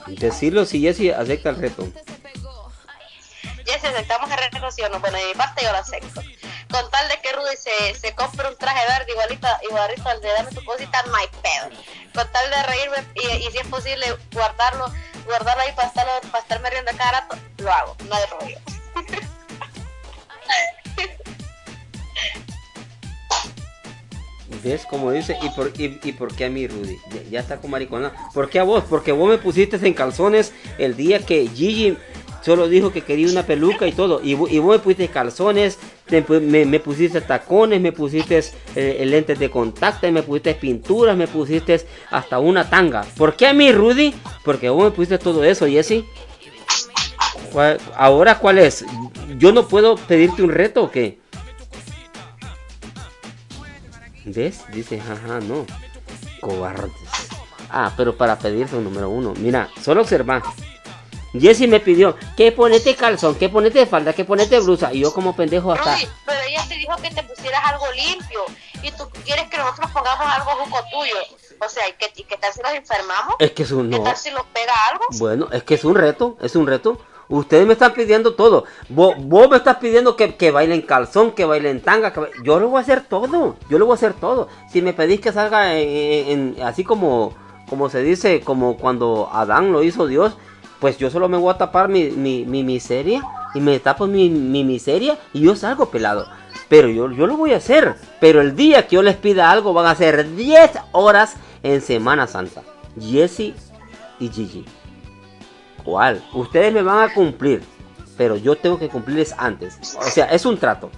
[0.07, 1.89] Decirlo si Jessie acepta el reto.
[3.65, 5.01] Jessy, ¿aceptamos el reto sí o no?
[5.01, 6.21] Bueno, de mi parte yo lo acepto.
[6.71, 10.29] Con tal de que Rudy se, se compre un traje verde igualito, igualito al de
[10.29, 11.81] Dame tu cosita, hay pedo.
[12.13, 14.93] Con tal de reírme y, y si es posible guardarlo,
[15.25, 18.59] guardarlo ahí para, estarlo, para estarme riendo cada rato, lo hago, no hay rollo.
[24.63, 25.37] ¿Ves cómo dice?
[25.43, 26.99] ¿Y por, y, y por qué a mí, Rudy?
[27.11, 28.13] Ya, ya está con maricona.
[28.33, 28.83] ¿Por qué a vos?
[28.89, 31.99] Porque vos me pusiste en calzones el día que Gigi
[32.45, 34.21] solo dijo que quería una peluca y todo.
[34.23, 35.79] Y, vo- y vos me pusiste calzones,
[36.11, 38.45] me, pusiste tacones, me pusiste
[38.77, 41.81] eh, lentes de contacto, me pusiste pinturas, me pusiste
[42.11, 43.03] hasta una tanga.
[43.17, 44.15] ¿Por qué a mí, Rudy?
[44.45, 46.05] Porque vos me pusiste todo eso, Jesse.
[47.53, 48.85] ¿Cuál- Ahora, ¿cuál es?
[49.39, 51.19] ¿Yo no puedo pedirte un reto o qué?
[54.27, 54.61] ¿Ves?
[54.73, 55.67] Dice, jaja, no.
[56.41, 56.93] Cobardes.
[57.71, 59.35] Ah, pero para pedirse un número uno.
[59.39, 60.43] Mira, solo observa.
[61.39, 64.93] Jessy me pidió que ponete calzón, que ponete falda, que ponete blusa.
[64.93, 65.95] Y yo como pendejo hasta...
[65.95, 68.41] Rudy, pero ella te dijo que te pusieras algo limpio
[68.83, 71.17] y tú quieres que nosotros pongamos algo jugo tuyo.
[71.65, 73.35] O sea, ¿y qué, y qué tal si nos enfermamos?
[73.39, 73.91] Es que es un...
[73.91, 74.05] ¿Qué No.
[74.05, 75.05] tal si nos pega algo?
[75.19, 76.99] Bueno, es que es un reto, es un reto.
[77.29, 78.65] Ustedes me están pidiendo todo.
[78.91, 82.13] Vos, vos me estás pidiendo que, que bailen calzón, que bailen tanga.
[82.13, 83.57] Que ba- Yo lo voy a hacer todo.
[83.71, 84.49] Yo lo voy a hacer todo.
[84.71, 87.35] Si me pedís que salga en, en- así como,
[87.69, 90.37] como se dice, como cuando Adán lo hizo Dios,
[90.81, 93.23] pues yo solo me voy a tapar mi, mi, mi miseria
[93.55, 96.27] y me tapo mi, mi miseria y yo salgo pelado.
[96.69, 97.97] Pero yo, yo lo voy a hacer.
[98.21, 102.27] Pero el día que yo les pida algo van a ser 10 horas en Semana
[102.27, 102.63] Santa.
[103.01, 103.55] Jesse
[104.19, 104.65] y Gigi.
[105.85, 106.25] ¿Cuál?
[106.33, 107.63] Ustedes me van a cumplir,
[108.17, 109.79] pero yo tengo que cumplirles antes.
[109.99, 110.91] O sea, es un trato.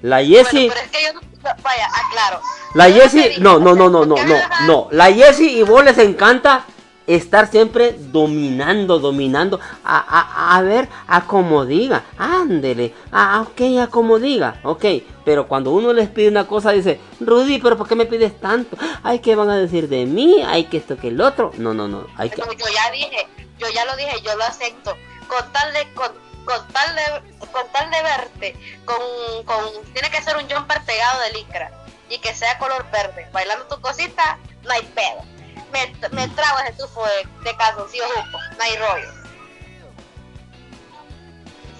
[0.00, 2.40] La Jessie, Pero es que yo no, no, vaya, aclaro.
[2.74, 4.88] la Jessie, no, no, no, no, no, no, no.
[4.90, 6.64] La Jessie y vos les encanta
[7.06, 9.60] estar siempre dominando, dominando.
[9.84, 14.84] A, a, a ver, a como diga, ándele, ah, ok, a como diga, ok.
[15.24, 18.76] Pero cuando uno les pide una cosa, dice, Rudy, pero ¿por qué me pides tanto?
[19.02, 20.42] Ay, ¿qué van a decir de mí?
[20.46, 21.52] Ay, que esto, que el otro.
[21.58, 22.36] No, no, no, hay que...
[22.36, 23.26] Yo ya dije,
[23.58, 24.96] yo ya lo dije, yo lo acepto.
[25.28, 26.08] Con tal de, con,
[26.44, 28.96] con tal de, con tal de verte, con,
[29.44, 31.70] con, tiene que ser un jumper pegado de licra
[32.10, 33.28] y que sea color verde.
[33.32, 35.31] Bailando tu cosita, no hay pedo.
[35.72, 39.22] Me, me trago ese tufo de, de calzoncillo juco, no hay rollo.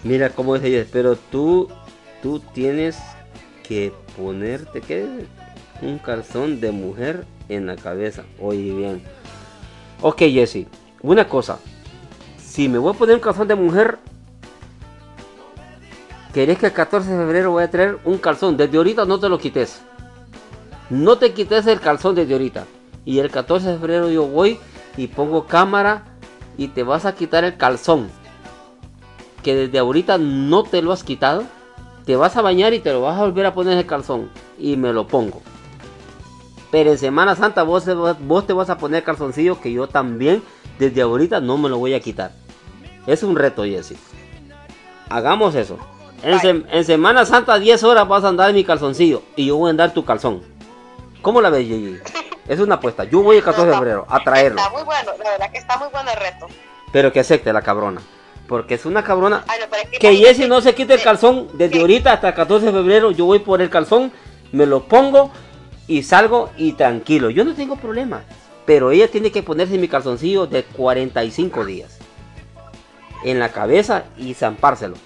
[0.03, 1.69] Mira cómo dice ella, pero tú,
[2.23, 2.99] tú tienes
[3.63, 5.29] que ponerte.
[5.81, 8.25] Un calzón de mujer en la cabeza.
[8.41, 9.05] Oye, bien.
[10.01, 10.67] Ok, Jesse,
[11.01, 11.59] una cosa.
[12.39, 13.99] Si me voy a poner un calzón de mujer,
[16.33, 18.57] ¿querés que el 14 de febrero voy a traer un calzón?
[18.57, 19.81] Desde ahorita no te lo quites.
[20.91, 22.65] No te quites el calzón desde ahorita.
[23.05, 24.59] Y el 14 de febrero yo voy
[24.97, 26.05] y pongo cámara
[26.57, 28.11] y te vas a quitar el calzón
[29.43, 31.43] que desde ahorita no te lo has quitado,
[32.05, 34.77] te vas a bañar y te lo vas a volver a poner el calzón y
[34.77, 35.43] me lo pongo.
[36.71, 39.89] Pero en Semana Santa vos, te vas- vos te vas a poner calzoncillo que yo
[39.89, 40.43] también
[40.79, 42.31] desde ahorita no me lo voy a quitar.
[43.07, 43.97] Es un reto, Jessy.
[45.11, 45.77] Hagamos eso.
[46.23, 49.57] En, sem- en Semana Santa 10 horas vas a andar en mi calzoncillo y yo
[49.57, 50.41] voy a andar tu calzón.
[51.21, 51.99] ¿Cómo la ves, Gigi?
[52.49, 53.05] Es una apuesta.
[53.05, 54.59] Yo voy el 14 de febrero a traerlo.
[54.59, 56.47] Está muy bueno, la verdad que está muy bueno el reto.
[56.93, 58.01] Pero que acepte la cabrona.
[58.49, 61.03] Porque es una cabrona Ay, no, pero es que que Jessy no se quite el
[61.03, 63.11] calzón desde ahorita hasta el 14 de febrero.
[63.13, 64.13] Yo voy por el calzón,
[64.51, 65.31] me lo pongo
[65.87, 67.31] y salgo y tranquilo.
[67.31, 68.23] Yo no tengo problema.
[68.67, 71.99] Pero ella tiene que ponerse mi calzoncillo de 45 días
[73.25, 74.97] en la cabeza y zampárselo.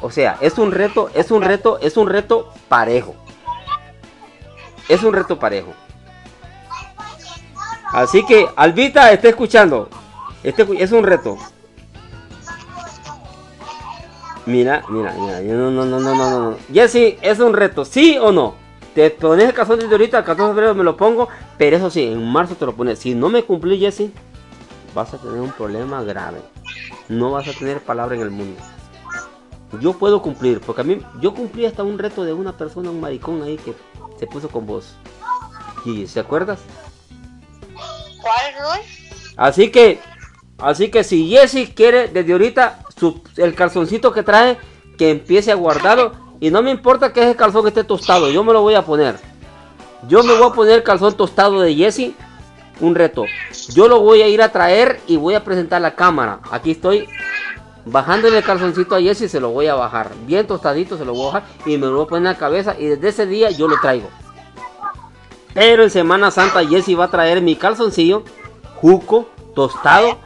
[0.00, 3.14] O sea, es un reto, es un reto, es un reto parejo.
[4.88, 5.72] Es un reto parejo.
[7.94, 9.88] Así que, Albita, está escuchando.
[10.42, 11.38] Este es un reto.
[14.46, 16.56] Mira, mira, mira, no, no, no, no, no, no.
[16.72, 18.56] Jessy, es un reto, ¿sí o no?
[18.96, 21.88] Te pones el calzón desde ahorita, el 14 de febrero me lo pongo, pero eso
[21.88, 22.98] sí, en marzo te lo pones.
[22.98, 24.12] Si no me cumplí, Jessy,
[24.92, 26.40] vas a tener un problema grave.
[27.08, 28.60] No vas a tener palabra en el mundo.
[29.80, 33.00] Yo puedo cumplir, porque a mí, yo cumplí hasta un reto de una persona, un
[33.00, 33.72] maricón ahí que
[34.18, 34.96] se puso con vos.
[35.84, 36.58] Gigi, ¿se acuerdas?
[39.36, 40.00] Así que,
[40.58, 44.56] Así que si Jesse quiere desde ahorita su- el calzoncito que trae,
[44.96, 46.12] que empiece a guardarlo.
[46.40, 49.16] Y no me importa que ese calzón esté tostado, yo me lo voy a poner.
[50.06, 52.12] Yo me voy a poner el calzón tostado de Jesse.
[52.80, 53.24] Un reto.
[53.74, 56.38] Yo lo voy a ir a traer y voy a presentar la cámara.
[56.50, 57.08] Aquí estoy
[57.84, 60.12] bajándole el calzoncito a Jesse, se lo voy a bajar.
[60.24, 62.38] Bien tostadito, se lo voy a bajar y me lo voy a poner en la
[62.38, 62.76] cabeza.
[62.78, 64.08] Y desde ese día yo lo traigo.
[65.54, 68.24] Pero en Semana Santa Jesse va a traer mi calzoncillo,
[68.74, 70.18] juco, tostado.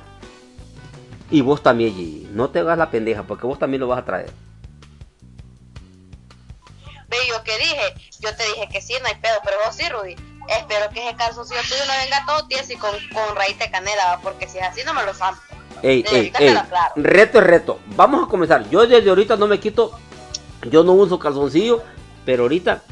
[1.31, 2.29] Y vos también, Gigi.
[2.33, 4.33] No te hagas la pendeja, porque vos también lo vas a traer.
[7.09, 9.87] Ve, yo que dije, yo te dije que sí, no hay pedo, pero vos sí,
[9.89, 10.17] Rudy.
[10.49, 14.19] Espero que ese calzoncillo tuyo no venga todo tieso y con, con raíz de canela,
[14.23, 15.43] porque si es así no me lo zampo.
[15.83, 16.49] Ey, ey, ey.
[16.49, 16.95] aclaro.
[16.97, 17.81] Reto es reto.
[17.97, 18.69] Vamos a comenzar.
[18.71, 19.93] Yo desde ahorita no me quito.
[20.63, 21.83] Yo no uso calzoncillo.
[22.25, 22.83] Pero ahorita,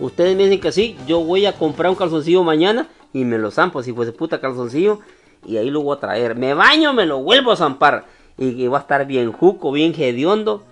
[0.00, 0.96] ustedes me dicen que sí.
[1.06, 3.82] Yo voy a comprar un calzoncillo mañana y me lo zampo.
[3.82, 5.00] Si fuese puta calzoncillo.
[5.46, 6.34] Y ahí lo voy a traer.
[6.34, 8.06] Me baño, me lo vuelvo a zampar.
[8.36, 10.64] Y, va a estar bien juco, bien hediondo.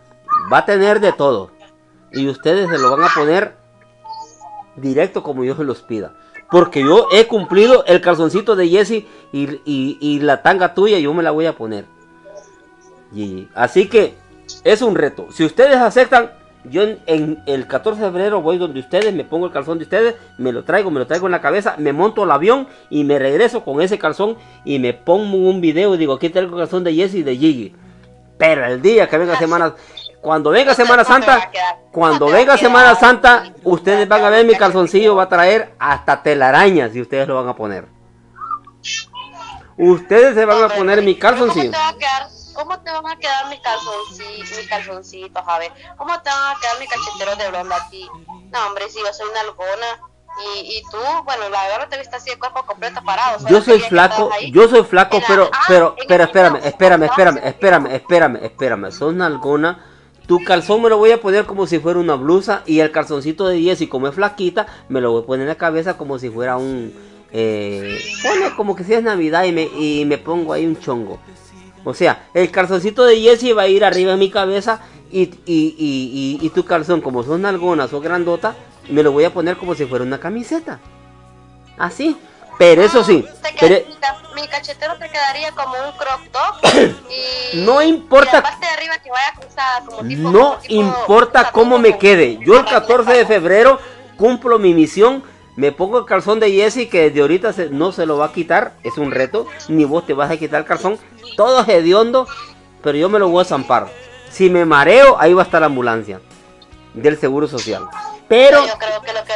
[0.52, 1.50] Va a tener de todo.
[2.12, 3.56] Y ustedes se lo van a poner
[4.76, 6.14] directo como yo se los pida.
[6.50, 11.30] Porque yo he cumplido el calzoncito de Jesse y la tanga tuya, yo me la
[11.30, 11.84] voy a poner.
[13.14, 14.14] Y, así que
[14.64, 15.28] es un reto.
[15.30, 16.30] Si ustedes aceptan,
[16.64, 19.84] yo en, en el 14 de febrero voy donde ustedes, me pongo el calzón de
[19.84, 23.04] ustedes, me lo traigo, me lo traigo en la cabeza, me monto al avión y
[23.04, 26.60] me regreso con ese calzón y me pongo un video y digo, aquí tengo el
[26.60, 27.74] calzón de Jesse y de Gigi.
[28.38, 29.74] Pero el día que venga Semana,
[30.20, 31.50] cuando venga Semana Santa,
[31.92, 36.94] cuando venga Semana Santa, ustedes van a ver mi calzoncillo va a traer hasta telarañas
[36.94, 37.86] y ustedes lo van a poner.
[39.78, 41.70] Ustedes se van a poner mi ¿Cómo calzoncillo.
[41.70, 42.28] te va a quedar?
[42.52, 45.72] ¿Cómo te van a quedar mis calzoncitos, mis calzoncitos, a ver?
[45.96, 48.08] ¿Cómo te van a quedar mis cacheteros de blonda aquí?
[48.50, 50.00] No, hombre, si yo soy una algona.
[50.56, 53.46] Y, y tú, bueno, la verdad no te viste así de cuerpo completo parado.
[53.48, 58.36] Yo soy flaco, yo soy flaco, pero, ah, pero, pero espérame, espérame, espérame, espérame, espérame,
[58.42, 59.84] espérame, sos nalgona.
[60.26, 63.48] Tu calzón me lo voy a poner como si fuera una blusa y el calzoncito
[63.48, 66.28] de Jessy como es flaquita, me lo voy a poner en la cabeza como si
[66.28, 66.92] fuera un,
[67.32, 67.98] eh,
[68.56, 71.18] como que si es Navidad y me, y me pongo ahí un chongo.
[71.84, 75.74] O sea, el calzoncito de Jessy va a ir arriba de mi cabeza y, y,
[75.78, 78.54] y, y, tu calzón, como son nalgonas o grandota,
[78.88, 80.80] me lo voy a poner como si fuera una camiseta.
[81.78, 82.16] Así.
[82.58, 83.24] Pero eso sí,
[83.56, 86.94] queda- pero- mi, ca- mi cachetero te quedaría como un crop top.
[87.54, 90.22] Y, No importa- la parte de arriba que vaya cruzada como tipo.
[90.30, 92.38] no como tipo- importa cómo me quede.
[92.44, 93.78] Yo el 14 de febrero
[94.16, 95.22] cumplo mi misión.
[95.58, 98.32] Me pongo el calzón de Jesse que de ahorita se- no se lo va a
[98.32, 98.74] quitar.
[98.84, 99.44] Es un reto.
[99.66, 100.98] Ni vos te vas a quitar el calzón.
[101.36, 102.28] Todo es hediondo.
[102.80, 103.88] Pero yo me lo voy a zampar.
[104.30, 106.20] Si me mareo, ahí va a estar la ambulancia.
[106.94, 107.82] Del Seguro Social.
[108.28, 108.64] Pero...
[108.64, 109.32] Yo creo que lo que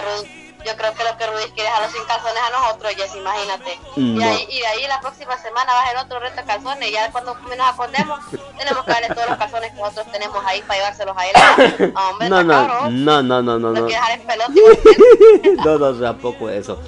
[0.64, 3.78] yo creo que lo que Rudy quiere dejarlo sin calzones a nosotros, Jess, imagínate.
[3.96, 4.20] No.
[4.20, 6.88] Y, ahí, y de ahí la próxima semana va a ser otro reto de calzones.
[6.88, 8.20] Y ya cuando nos acordemos,
[8.58, 11.92] tenemos que darle todos los calzones que nosotros tenemos ahí para llevárselos a él.
[11.96, 13.04] Ah, hombre, No, no, cabrón.
[13.04, 13.86] no, no, no, no, no.
[13.86, 14.52] quiere dejar en pelota.
[15.42, 16.80] igual no, no, tampoco eso.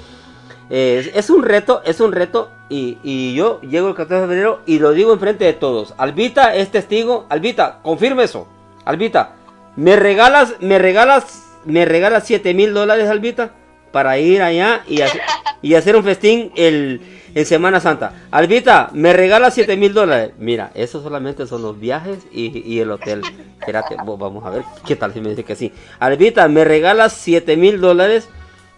[0.69, 2.51] Eh, es, es un reto, es un reto.
[2.69, 5.93] Y, y yo llego el 14 de febrero y lo digo enfrente de todos.
[5.97, 7.25] Albita es testigo.
[7.29, 8.47] Albita, confirme eso.
[8.85, 9.33] Albita,
[9.75, 13.51] ¿me regalas, me regalas, me regalas 7 mil dólares, Albita?
[13.95, 15.21] Para ir allá y, hacer-
[15.61, 16.99] y hacer un festín el,
[17.33, 18.11] en Semana Santa.
[18.29, 20.33] Albita, ¿me regalas 7 mil dólares?
[20.37, 23.21] Mira, eso solamente son los viajes y, el hotel.
[23.57, 25.71] Espérate, vamos a ver qué tal si me dice que sí.
[25.97, 28.27] Albita, ¿me regalas 7 mil dólares?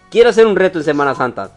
[0.08, 1.50] Quiero hacer un reto en Semana Santa.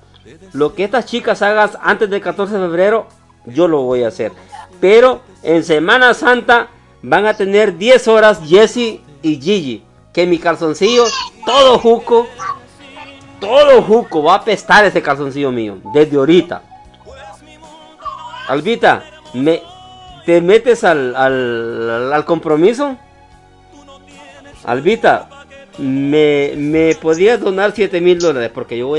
[0.54, 3.06] Lo que estas chicas hagas antes del 14 de febrero,
[3.46, 4.32] yo lo voy a hacer.
[4.80, 6.70] Pero en Semana Santa
[7.04, 9.84] van a tener 10 horas Jesse y Gigi.
[10.14, 11.06] Que mi calzoncillo,
[11.46, 12.28] todo juco,
[13.42, 15.80] todo juco, va a apestar ese calzoncillo mío.
[15.94, 16.62] Desde ahorita.
[18.48, 19.62] Albita, me,
[20.26, 22.96] ¿te metes al, al, al- compromiso?
[24.64, 25.28] Albita,
[25.78, 28.90] me, me podías donar 7 mil dólares porque yo voy